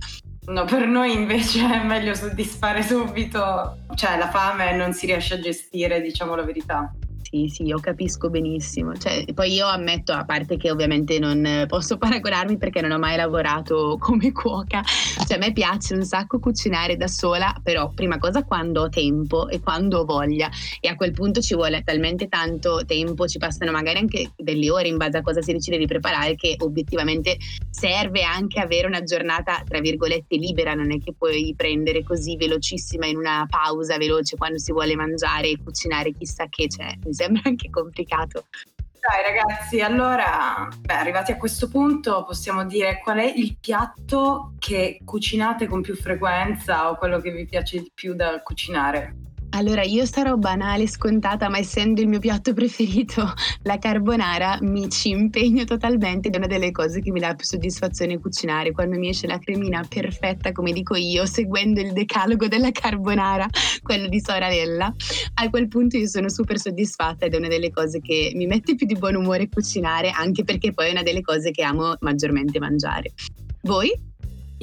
No, 0.48 0.66
per 0.66 0.86
noi 0.86 1.14
invece 1.14 1.62
è 1.62 1.82
meglio 1.86 2.14
soddisfare 2.14 2.84
subito, 2.84 3.78
cioè 3.96 4.18
la 4.18 4.30
fame 4.30 4.76
non 4.76 4.92
si 4.92 5.06
riesce 5.06 5.36
a 5.36 5.40
gestire, 5.40 6.02
diciamo 6.02 6.36
la 6.36 6.44
verità 6.44 6.94
sì, 7.34 7.48
sì, 7.48 7.64
io 7.64 7.80
capisco 7.80 8.30
benissimo. 8.30 8.96
Cioè, 8.96 9.26
poi 9.34 9.54
io 9.54 9.66
ammetto, 9.66 10.12
a 10.12 10.24
parte 10.24 10.56
che 10.56 10.70
ovviamente 10.70 11.18
non 11.18 11.66
posso 11.68 11.98
paragonarmi 12.04 12.60
perché 12.60 12.80
non 12.80 12.92
ho 12.92 13.00
mai 13.00 13.16
lavorato 13.16 13.98
come 14.00 14.32
cuoca, 14.32 14.84
cioè 14.84 15.38
a 15.38 15.40
me 15.40 15.52
piace 15.52 15.96
un 15.96 16.04
sacco 16.04 16.38
cucinare 16.38 16.96
da 16.96 17.08
sola, 17.08 17.56
però 17.64 17.90
prima 17.90 18.20
cosa 18.20 18.44
quando 18.44 18.82
ho 18.82 18.90
tempo 18.90 19.50
e 19.50 19.60
quando 19.62 20.02
ho 20.02 20.06
voglia 20.06 20.48
e 20.80 20.88
a 20.88 20.96
quel 20.96 21.12
punto 21.12 21.42
ci 21.42 21.56
vuole 21.56 21.82
talmente 21.82 22.28
tanto 22.28 22.86
tempo, 22.86 23.28
ci 23.28 23.40
passano 23.40 23.72
magari 23.72 23.98
anche 23.98 24.34
delle 24.36 24.70
ore 24.70 24.88
in 24.90 24.98
base 24.98 25.18
a 25.18 25.22
cosa 25.22 25.42
si 25.42 25.54
decide 25.54 25.80
di 25.80 25.88
preparare 25.88 26.36
che 26.36 26.56
obiettivamente 26.60 27.38
serve 27.72 28.22
anche 28.22 28.60
avere 28.60 28.86
una 28.86 29.02
giornata 29.02 29.64
tra 29.68 29.80
virgolette 29.80 30.36
libera, 30.36 30.76
non 30.76 30.92
è 30.92 31.00
che 31.00 31.14
puoi 31.18 31.54
prendere 31.58 32.04
così 32.04 32.36
velocissima 32.36 33.08
in 33.08 33.18
una 33.18 33.48
pausa 33.50 33.98
veloce 33.98 34.38
quando 34.38 34.60
si 34.60 34.72
vuole 34.72 34.96
mangiare 34.96 35.50
e 35.50 35.58
cucinare 35.64 36.14
chissà 36.14 36.46
che, 36.48 36.68
cioè 36.68 36.96
sembra 37.24 37.42
anche 37.46 37.70
complicato. 37.70 38.46
Dai 39.04 39.22
ragazzi, 39.22 39.82
allora, 39.82 40.70
beh, 40.80 40.94
arrivati 40.94 41.34
a 41.34 41.38
questo 41.38 41.68
punto 41.68 42.24
possiamo 42.24 42.66
dire 42.66 43.02
qual 43.04 43.18
è 43.18 43.26
il 43.26 43.58
piatto 43.60 44.54
che 44.60 45.02
cucinate 45.04 45.68
con 45.68 45.82
più 45.82 45.96
frequenza 45.96 46.90
o 46.90 46.96
quello 46.96 47.20
che 47.20 47.32
vi 47.32 47.46
piace 47.46 47.80
di 47.80 47.92
più 47.94 48.14
da 48.14 48.42
cucinare? 48.42 49.16
Allora, 49.56 49.84
io 49.84 50.06
sarò 50.06 50.36
banale, 50.36 50.88
scontata, 50.88 51.48
ma 51.48 51.60
essendo 51.60 52.02
il 52.02 52.08
mio 52.08 52.18
piatto 52.18 52.54
preferito 52.56 53.32
la 53.64 53.78
carbonara, 53.78 54.58
mi 54.62 54.90
ci 54.90 55.10
impegno 55.10 55.64
totalmente 55.64 56.28
ed 56.28 56.34
è 56.34 56.38
una 56.38 56.48
delle 56.48 56.72
cose 56.72 57.02
che 57.02 57.12
mi 57.12 57.20
dà 57.20 57.36
più 57.36 57.46
soddisfazione 57.46 58.20
cucinare, 58.20 58.72
quando 58.72 58.98
mi 58.98 59.10
esce 59.10 59.28
la 59.28 59.38
cremina 59.38 59.86
perfetta, 59.88 60.52
come 60.52 60.72
dico 60.72 60.96
io, 60.96 61.28
seguendo 61.28 61.82
il 61.82 61.94
decalogo 61.94 62.48
della 62.48 62.72
carbonara, 62.72 63.48
quello 63.84 64.08
di 64.08 64.20
Sorarella. 64.20 64.92
A 65.36 65.50
quel 65.50 65.68
punto 65.68 65.98
io 65.98 66.08
sono 66.08 66.30
super 66.30 66.58
soddisfatta 66.58 67.26
ed 67.26 67.36
è 67.36 67.38
una 67.38 67.48
delle 67.48 67.70
cose 67.70 68.02
che 68.02 68.32
mi 68.34 68.48
mette 68.48 68.74
più 68.74 68.88
di 68.88 68.96
buon 68.96 69.16
umore 69.16 69.50
cucinare, 69.50 70.10
anche 70.10 70.44
perché 70.44 70.74
poi 70.74 70.88
è 70.88 70.92
una 70.92 71.04
delle 71.04 71.22
cose 71.22 71.52
che 71.52 71.62
amo 71.62 71.96
maggiormente 72.00 72.58
mangiare. 72.58 73.12
Voi? 73.62 74.12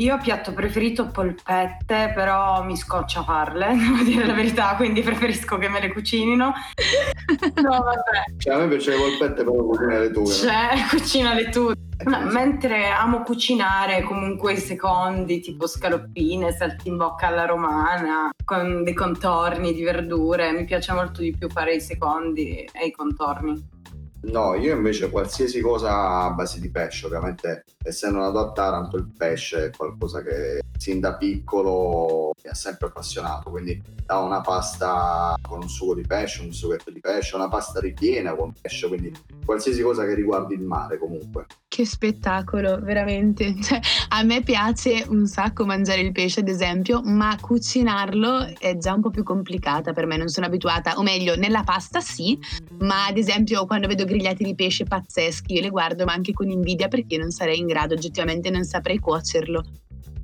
Io 0.00 0.16
piatto 0.16 0.54
preferito 0.54 1.08
polpette, 1.08 2.12
però 2.14 2.62
mi 2.64 2.74
scoccia 2.74 3.22
farle, 3.22 3.76
devo 3.76 4.02
dire 4.02 4.24
la 4.24 4.32
verità, 4.32 4.74
quindi 4.74 5.02
preferisco 5.02 5.58
che 5.58 5.68
me 5.68 5.78
le 5.78 5.92
cucinino. 5.92 6.54
no, 7.62 7.70
vabbè. 7.70 8.38
Cioè, 8.38 8.54
a 8.54 8.58
me 8.58 8.68
piace 8.68 8.92
le 8.92 8.96
polpette, 8.96 9.44
però 9.44 9.62
cucinare 9.62 10.10
tu. 10.10 10.24
Cioè, 10.24 10.68
cucinale 10.88 11.50
tu. 11.50 11.70
No, 12.04 12.20
mentre 12.30 12.86
amo 12.86 13.20
cucinare 13.20 14.00
comunque 14.00 14.54
i 14.54 14.56
secondi, 14.56 15.40
tipo 15.40 15.66
scaloppine, 15.66 16.50
saltimbocca 16.50 17.26
alla 17.26 17.44
romana, 17.44 18.30
con 18.42 18.82
dei 18.82 18.94
contorni 18.94 19.74
di 19.74 19.82
verdure, 19.82 20.50
mi 20.52 20.64
piace 20.64 20.94
molto 20.94 21.20
di 21.20 21.36
più 21.36 21.50
fare 21.50 21.74
i 21.74 21.80
secondi 21.82 22.66
e 22.72 22.86
i 22.86 22.90
contorni. 22.90 23.79
No, 24.22 24.54
io 24.54 24.76
invece 24.76 25.08
qualsiasi 25.08 25.60
cosa 25.60 26.24
a 26.24 26.30
base 26.30 26.60
di 26.60 26.70
pesce, 26.70 27.06
ovviamente 27.06 27.64
essendo 27.82 28.18
nato 28.18 28.38
a 28.38 28.52
Taranto 28.52 28.96
il 28.96 29.10
pesce 29.16 29.66
è 29.66 29.70
qualcosa 29.70 30.22
che 30.22 30.60
sin 30.76 31.00
da 31.00 31.14
piccolo 31.16 32.32
mi 32.42 32.50
ha 32.50 32.54
sempre 32.54 32.88
appassionato, 32.88 33.50
quindi 33.50 33.80
da 34.04 34.18
una 34.18 34.42
pasta 34.42 35.36
con 35.40 35.62
un 35.62 35.68
sugo 35.68 35.94
di 35.94 36.06
pesce, 36.06 36.42
un 36.42 36.52
sughetto 36.52 36.90
di 36.90 37.00
pesce, 37.00 37.34
una 37.36 37.48
pasta 37.48 37.80
ripiena 37.80 38.34
con 38.34 38.52
pesce, 38.52 38.88
quindi 38.88 39.12
qualsiasi 39.44 39.80
cosa 39.80 40.04
che 40.04 40.14
riguardi 40.14 40.54
il 40.54 40.62
mare 40.62 40.98
comunque. 40.98 41.46
Che 41.72 41.86
spettacolo, 41.86 42.80
veramente. 42.80 43.54
Cioè, 43.62 43.78
a 44.08 44.24
me 44.24 44.42
piace 44.42 45.04
un 45.08 45.28
sacco 45.28 45.64
mangiare 45.64 46.00
il 46.00 46.10
pesce, 46.10 46.40
ad 46.40 46.48
esempio, 46.48 47.00
ma 47.04 47.38
cucinarlo 47.40 48.58
è 48.58 48.76
già 48.76 48.92
un 48.92 49.00
po' 49.00 49.10
più 49.10 49.22
complicata 49.22 49.92
per 49.92 50.06
me, 50.06 50.16
non 50.16 50.26
sono 50.26 50.46
abituata, 50.46 50.96
o 50.96 51.02
meglio, 51.02 51.36
nella 51.36 51.62
pasta 51.62 52.00
sì, 52.00 52.36
ma 52.80 53.06
ad 53.06 53.16
esempio 53.16 53.66
quando 53.66 53.86
vedo 53.86 54.04
grigliati 54.04 54.42
di 54.42 54.56
pesce 54.56 54.82
pazzeschi, 54.82 55.54
io 55.54 55.60
le 55.60 55.68
guardo 55.68 56.04
ma 56.04 56.12
anche 56.12 56.32
con 56.32 56.50
invidia 56.50 56.88
perché 56.88 57.16
non 57.16 57.30
sarei 57.30 57.58
in 57.58 57.66
grado, 57.66 57.94
oggettivamente 57.94 58.50
non 58.50 58.64
saprei 58.64 58.98
cuocerlo. 58.98 59.64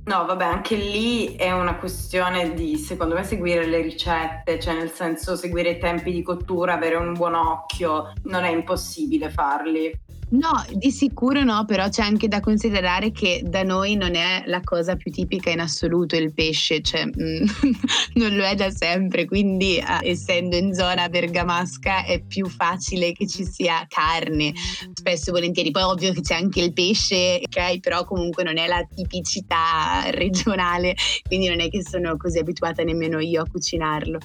No, 0.03 0.25
vabbè, 0.25 0.43
anche 0.43 0.75
lì 0.75 1.35
è 1.35 1.53
una 1.53 1.77
questione 1.77 2.55
di, 2.55 2.75
secondo 2.75 3.15
me, 3.15 3.23
seguire 3.23 3.65
le 3.65 3.81
ricette, 3.81 4.59
cioè 4.59 4.73
nel 4.73 4.91
senso 4.91 5.37
seguire 5.37 5.69
i 5.69 5.79
tempi 5.79 6.11
di 6.11 6.23
cottura, 6.23 6.73
avere 6.73 6.95
un 6.95 7.13
buon 7.13 7.35
occhio, 7.35 8.11
non 8.23 8.43
è 8.43 8.49
impossibile 8.49 9.29
farli. 9.29 9.97
No, 10.29 10.65
di 10.73 10.91
sicuro 10.91 11.43
no, 11.43 11.63
però 11.63 11.87
c'è 11.87 12.01
anche 12.01 12.27
da 12.27 12.41
considerare 12.41 13.11
che 13.11 13.43
da 13.45 13.63
noi 13.63 13.95
non 13.95 14.13
è 14.13 14.43
la 14.47 14.59
cosa 14.61 14.97
più 14.97 15.09
tipica 15.09 15.49
in 15.51 15.61
assoluto 15.61 16.17
il 16.17 16.33
pesce, 16.33 16.81
cioè 16.81 17.05
mm, 17.05 17.45
non 18.15 18.35
lo 18.35 18.43
è 18.43 18.53
da 18.53 18.69
sempre, 18.69 19.25
quindi 19.25 19.77
eh, 19.77 19.85
essendo 20.01 20.57
in 20.57 20.73
zona 20.73 21.07
bergamasca 21.07 22.03
è 22.03 22.21
più 22.21 22.45
facile 22.47 23.13
che 23.13 23.25
ci 23.25 23.45
sia 23.45 23.85
carne, 23.87 24.51
spesso 24.93 25.29
e 25.29 25.31
volentieri. 25.31 25.71
Poi 25.71 25.83
ovvio 25.83 26.11
che 26.11 26.19
c'è 26.19 26.35
anche 26.35 26.59
il 26.59 26.73
pesce, 26.73 27.39
ok, 27.43 27.79
però 27.79 28.03
comunque 28.03 28.43
non 28.43 28.57
è 28.57 28.67
la 28.67 28.85
tipicità 28.93 30.09
regionale, 30.09 30.93
quindi 31.25 31.47
non 31.47 31.61
è 31.61 31.69
che 31.69 31.81
sono 31.83 32.17
così 32.17 32.39
abituata 32.39 32.83
nemmeno 32.83 33.19
io 33.19 33.43
a 33.43 33.49
cucinarlo. 33.49 34.19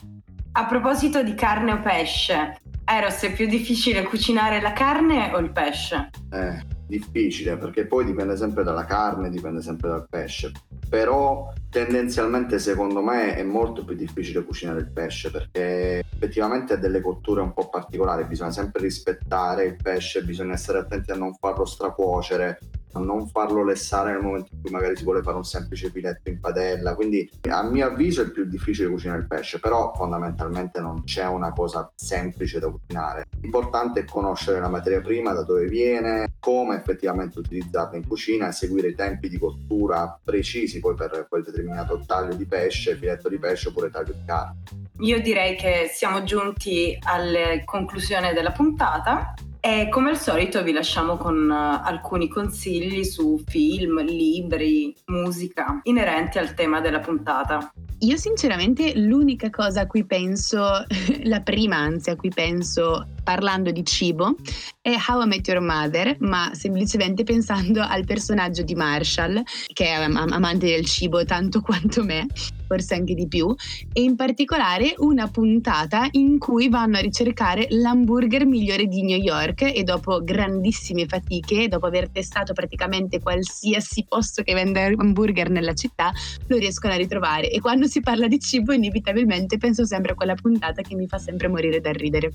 A 0.55 0.67
proposito 0.67 1.23
di 1.23 1.35
carne 1.35 1.73
o 1.73 1.81
pesce, 1.81 2.61
Eros 2.95 3.23
è 3.23 3.33
più 3.33 3.47
difficile 3.47 4.03
cucinare 4.03 4.61
la 4.61 4.75
carne 4.75 5.33
o 5.33 5.39
il 5.39 5.51
pesce? 5.51 6.11
Eh, 6.31 6.63
difficile 6.87 7.57
perché 7.57 7.87
poi 7.87 8.05
dipende 8.05 8.37
sempre 8.37 8.63
dalla 8.65 8.85
carne, 8.85 9.31
dipende 9.31 9.63
sempre 9.63 9.89
dal 9.89 10.07
pesce. 10.07 10.53
Però 10.91 11.51
tendenzialmente 11.71 12.59
secondo 12.59 13.01
me 13.01 13.35
è 13.35 13.43
molto 13.43 13.83
più 13.83 13.97
difficile 13.97 14.45
cucinare 14.45 14.81
il 14.81 14.93
pesce 14.93 15.31
perché 15.31 16.01
effettivamente 16.01 16.75
ha 16.75 16.77
delle 16.77 17.01
cotture 17.01 17.41
un 17.41 17.55
po' 17.55 17.71
particolari, 17.71 18.27
bisogna 18.27 18.51
sempre 18.51 18.83
rispettare 18.83 19.65
il 19.65 19.77
pesce, 19.83 20.23
bisogna 20.23 20.57
stare 20.57 20.81
attenti 20.81 21.13
a 21.13 21.17
non 21.17 21.33
farlo 21.33 21.65
stracuocere, 21.65 22.59
a 22.93 23.01
non 23.01 23.27
farlo 23.29 23.65
lessare 23.65 24.13
nel 24.13 24.23
momento 24.23 24.49
in 24.53 24.61
cui 24.61 24.71
magari 24.71 24.97
si 24.97 25.05
vuole 25.05 25.23
fare 25.23 25.37
un 25.37 25.45
semplice 25.45 25.91
filetto 25.91 26.31
in 26.31 26.41
padella. 26.41 26.95
Quindi 26.95 27.29
a 27.49 27.63
mio 27.63 27.87
avviso 27.87 28.23
è 28.23 28.31
più 28.31 28.45
difficile 28.45 28.89
cucinare 28.89 29.21
il 29.21 29.27
pesce, 29.27 29.59
però 29.59 29.93
fondamentalmente 29.95 30.81
non 30.81 31.05
c'è 31.05 31.27
una 31.27 31.53
cosa 31.53 31.91
semplice 31.95 32.59
da 32.59 32.69
cucinare. 32.69 33.27
L'importante 33.41 34.01
è 34.01 34.05
conoscere 34.05 34.61
la 34.61 34.69
materia 34.69 35.01
prima, 35.01 35.33
da 35.33 35.43
dove 35.43 35.67
viene, 35.67 36.35
come 36.39 36.77
effettivamente 36.77 37.39
utilizzarla 37.39 37.97
in 37.97 38.07
cucina 38.07 38.49
e 38.49 38.53
seguire 38.53 38.89
i 38.89 38.95
tempi 38.95 39.29
di 39.29 39.39
cottura 39.39 40.19
precisi 40.23 40.81
poi 40.81 40.95
per 40.95 41.27
quel 41.29 41.43
determinato 41.43 42.03
taglio 42.07 42.35
di 42.35 42.47
pesce, 42.47 42.97
filetto 42.97 43.29
di 43.29 43.39
pesce 43.39 43.69
oppure 43.69 43.91
taglio 43.91 44.13
di 44.13 44.25
carne. 44.25 44.63
Io 45.01 45.21
direi 45.21 45.57
che 45.57 45.91
siamo 45.93 46.23
giunti 46.23 46.97
alla 47.01 47.63
conclusione 47.65 48.33
della 48.33 48.53
puntata. 48.53 49.35
E 49.65 49.89
come 49.91 50.11
al 50.11 50.19
solito 50.19 50.61
vi 50.65 50.73
lasciamo 50.73 51.17
con 51.17 51.49
uh, 51.49 51.87
alcuni 51.87 52.27
consigli 52.27 53.05
su 53.05 53.41
film, 53.47 54.03
libri, 54.03 54.93
musica 55.07 55.79
inerenti 55.85 56.39
al 56.39 56.55
tema 56.55 56.81
della 56.81 56.99
puntata. 56.99 57.73
Io 58.01 58.17
sinceramente 58.17 58.93
l'unica 58.97 59.51
cosa 59.51 59.83
a 59.83 59.87
cui 59.87 60.05
penso, 60.05 60.85
la 61.23 61.41
prima 61.43 61.77
anzi 61.77 62.11
a 62.11 62.17
cui 62.17 62.31
penso 62.31 63.07
parlando 63.23 63.71
di 63.71 63.85
cibo 63.85 64.35
è 64.81 64.97
How 65.09 65.23
I 65.23 65.27
Met 65.29 65.47
Your 65.47 65.61
Mother, 65.61 66.17
ma 66.19 66.51
semplicemente 66.55 67.23
pensando 67.23 67.83
al 67.83 68.05
personaggio 68.05 68.63
di 68.63 68.75
Marshall, 68.75 69.45
che 69.73 69.85
è 69.85 69.93
am- 69.93 70.17
amante 70.17 70.67
del 70.67 70.87
cibo 70.87 71.25
tanto 71.25 71.61
quanto 71.61 72.03
me, 72.03 72.27
forse 72.73 72.95
anche 72.95 73.13
di 73.13 73.29
più, 73.29 73.55
e 73.93 74.03
in 74.03 74.17
particolare 74.17 74.95
una 74.99 75.29
puntata 75.29 76.09
in 76.13 76.39
cui 76.39 76.71
vanno 76.71 76.97
a 76.97 77.01
ricercare 77.01 77.67
l'hamburger 77.69 78.47
migliore 78.47 78.87
di 78.87 79.03
New 79.03 79.19
York 79.19 79.61
e 79.63 79.83
dopo 79.83 80.25
grandissime 80.25 81.07
fatiche, 81.07 81.69
dopo 81.69 81.87
aver 81.87 82.09
testato 82.09 82.55
praticamente 82.55 83.21
qualsiasi 83.21 84.07
posto 84.09 84.43
che 84.43 84.55
vende 84.55 84.81
hamburger 84.97 85.51
nella 85.51 85.75
città, 85.75 86.13
lo 86.47 86.57
riescono 86.57 86.95
a 86.95 86.97
ritrovare. 86.97 87.51
E 87.51 87.61
quando 87.61 87.87
si 87.87 88.01
parla 88.01 88.27
di 88.27 88.39
cibo, 88.39 88.73
inevitabilmente 88.73 89.59
penso 89.59 89.85
sempre 89.85 90.13
a 90.13 90.15
quella 90.15 90.35
puntata 90.35 90.81
che 90.81 90.95
mi 90.95 91.07
fa 91.07 91.19
sempre 91.19 91.49
morire 91.49 91.81
dal 91.81 91.95
ridere. 91.95 92.33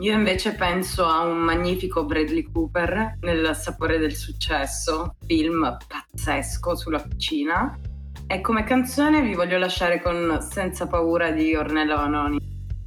Io 0.00 0.12
invece 0.12 0.54
penso 0.54 1.04
a 1.04 1.24
un 1.24 1.38
magnifico 1.38 2.04
Bradley 2.04 2.42
Cooper 2.50 3.18
nel 3.20 3.54
sapore 3.54 3.98
del 3.98 4.14
successo, 4.14 5.14
film 5.24 5.76
pazzesco 5.86 6.74
sulla 6.74 7.02
cucina. 7.02 7.78
E 8.26 8.40
come 8.40 8.64
canzone 8.64 9.20
vi 9.20 9.34
voglio 9.34 9.58
lasciare 9.58 10.00
con 10.00 10.38
Senza 10.40 10.86
paura 10.86 11.30
di 11.30 11.54
Ornella 11.54 11.96
Vanoni. 11.96 12.38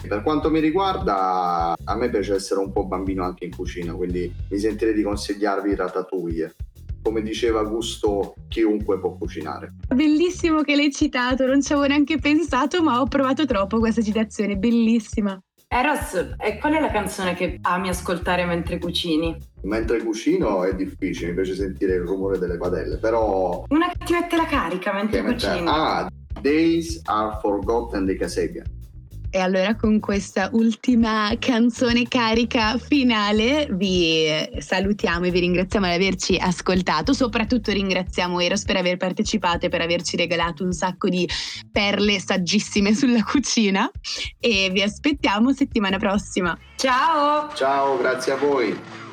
Per 0.08 0.24
quanto 0.24 0.50
mi 0.50 0.60
riguarda, 0.60 1.76
a 1.84 1.96
me 1.96 2.10
piace 2.10 2.34
essere 2.34 2.60
un 2.60 2.72
po' 2.72 2.86
bambino 2.86 3.24
anche 3.24 3.46
in 3.46 3.56
cucina, 3.56 3.94
quindi 3.94 4.34
mi 4.50 4.58
sentirei 4.58 4.96
di 4.96 5.04
consigliarvi 5.04 5.76
Ratatouille. 5.76 6.56
Come 7.04 7.22
diceva 7.22 7.64
Gusto, 7.64 8.34
chiunque 8.48 9.00
può 9.00 9.16
cucinare. 9.16 9.76
Bellissimo 9.94 10.62
che 10.62 10.76
l'hai 10.76 10.92
citato, 10.92 11.46
non 11.46 11.62
ci 11.62 11.72
avevo 11.72 11.88
neanche 11.88 12.18
pensato, 12.18 12.82
ma 12.82 13.00
ho 13.00 13.06
provato 13.06 13.46
troppo 13.46 13.78
questa 13.78 14.02
citazione, 14.02 14.58
bellissima. 14.58 15.40
Eros, 15.70 16.36
e 16.40 16.58
qual 16.60 16.74
è 16.74 16.80
la 16.80 16.92
canzone 16.92 17.36
che 17.36 17.60
ami 17.62 17.90
ascoltare 17.90 18.46
mentre 18.46 18.80
cucini? 18.80 19.38
Mentre 19.68 20.02
cucino 20.02 20.64
è 20.64 20.74
difficile, 20.74 21.30
mi 21.30 21.36
piace 21.36 21.54
sentire 21.54 21.96
il 21.96 22.02
rumore 22.02 22.40
delle 22.40 22.56
padelle, 22.56 22.98
però... 22.98 23.66
Una 23.68 23.90
che 23.90 24.06
ti 24.06 24.14
mette 24.14 24.38
la 24.38 24.46
carica 24.46 24.94
mentre 24.94 25.22
mette- 25.22 25.46
cucini. 25.46 25.68
Ah, 25.68 26.10
Days 26.40 27.02
Are 27.04 27.38
Forgotten 27.42 28.06
dei 28.06 28.18
Casabia. 28.18 28.64
E 29.30 29.40
allora 29.40 29.76
con 29.76 30.00
questa 30.00 30.50
ultima 30.54 31.34
canzone 31.38 32.08
carica 32.08 32.78
finale 32.78 33.68
vi 33.72 34.26
salutiamo 34.58 35.26
e 35.26 35.32
vi 35.32 35.42
ringraziamo 35.42 35.86
di 35.86 35.92
averci 35.92 36.38
ascoltato, 36.38 37.12
soprattutto 37.12 37.74
ringraziamo 37.74 38.40
Eros 38.40 38.64
per 38.64 38.78
aver 38.78 38.96
partecipato 38.96 39.66
e 39.66 39.70
per 39.70 39.82
averci 39.82 40.16
regalato 40.16 40.64
un 40.64 40.72
sacco 40.72 41.10
di 41.10 41.28
perle 41.70 42.22
saggissime 42.22 42.94
sulla 42.96 43.22
cucina 43.22 43.92
e 44.40 44.70
vi 44.72 44.82
aspettiamo 44.82 45.52
settimana 45.52 45.98
prossima. 45.98 46.58
Ciao! 46.78 47.54
Ciao, 47.54 47.98
grazie 47.98 48.32
a 48.32 48.38
voi. 48.38 49.07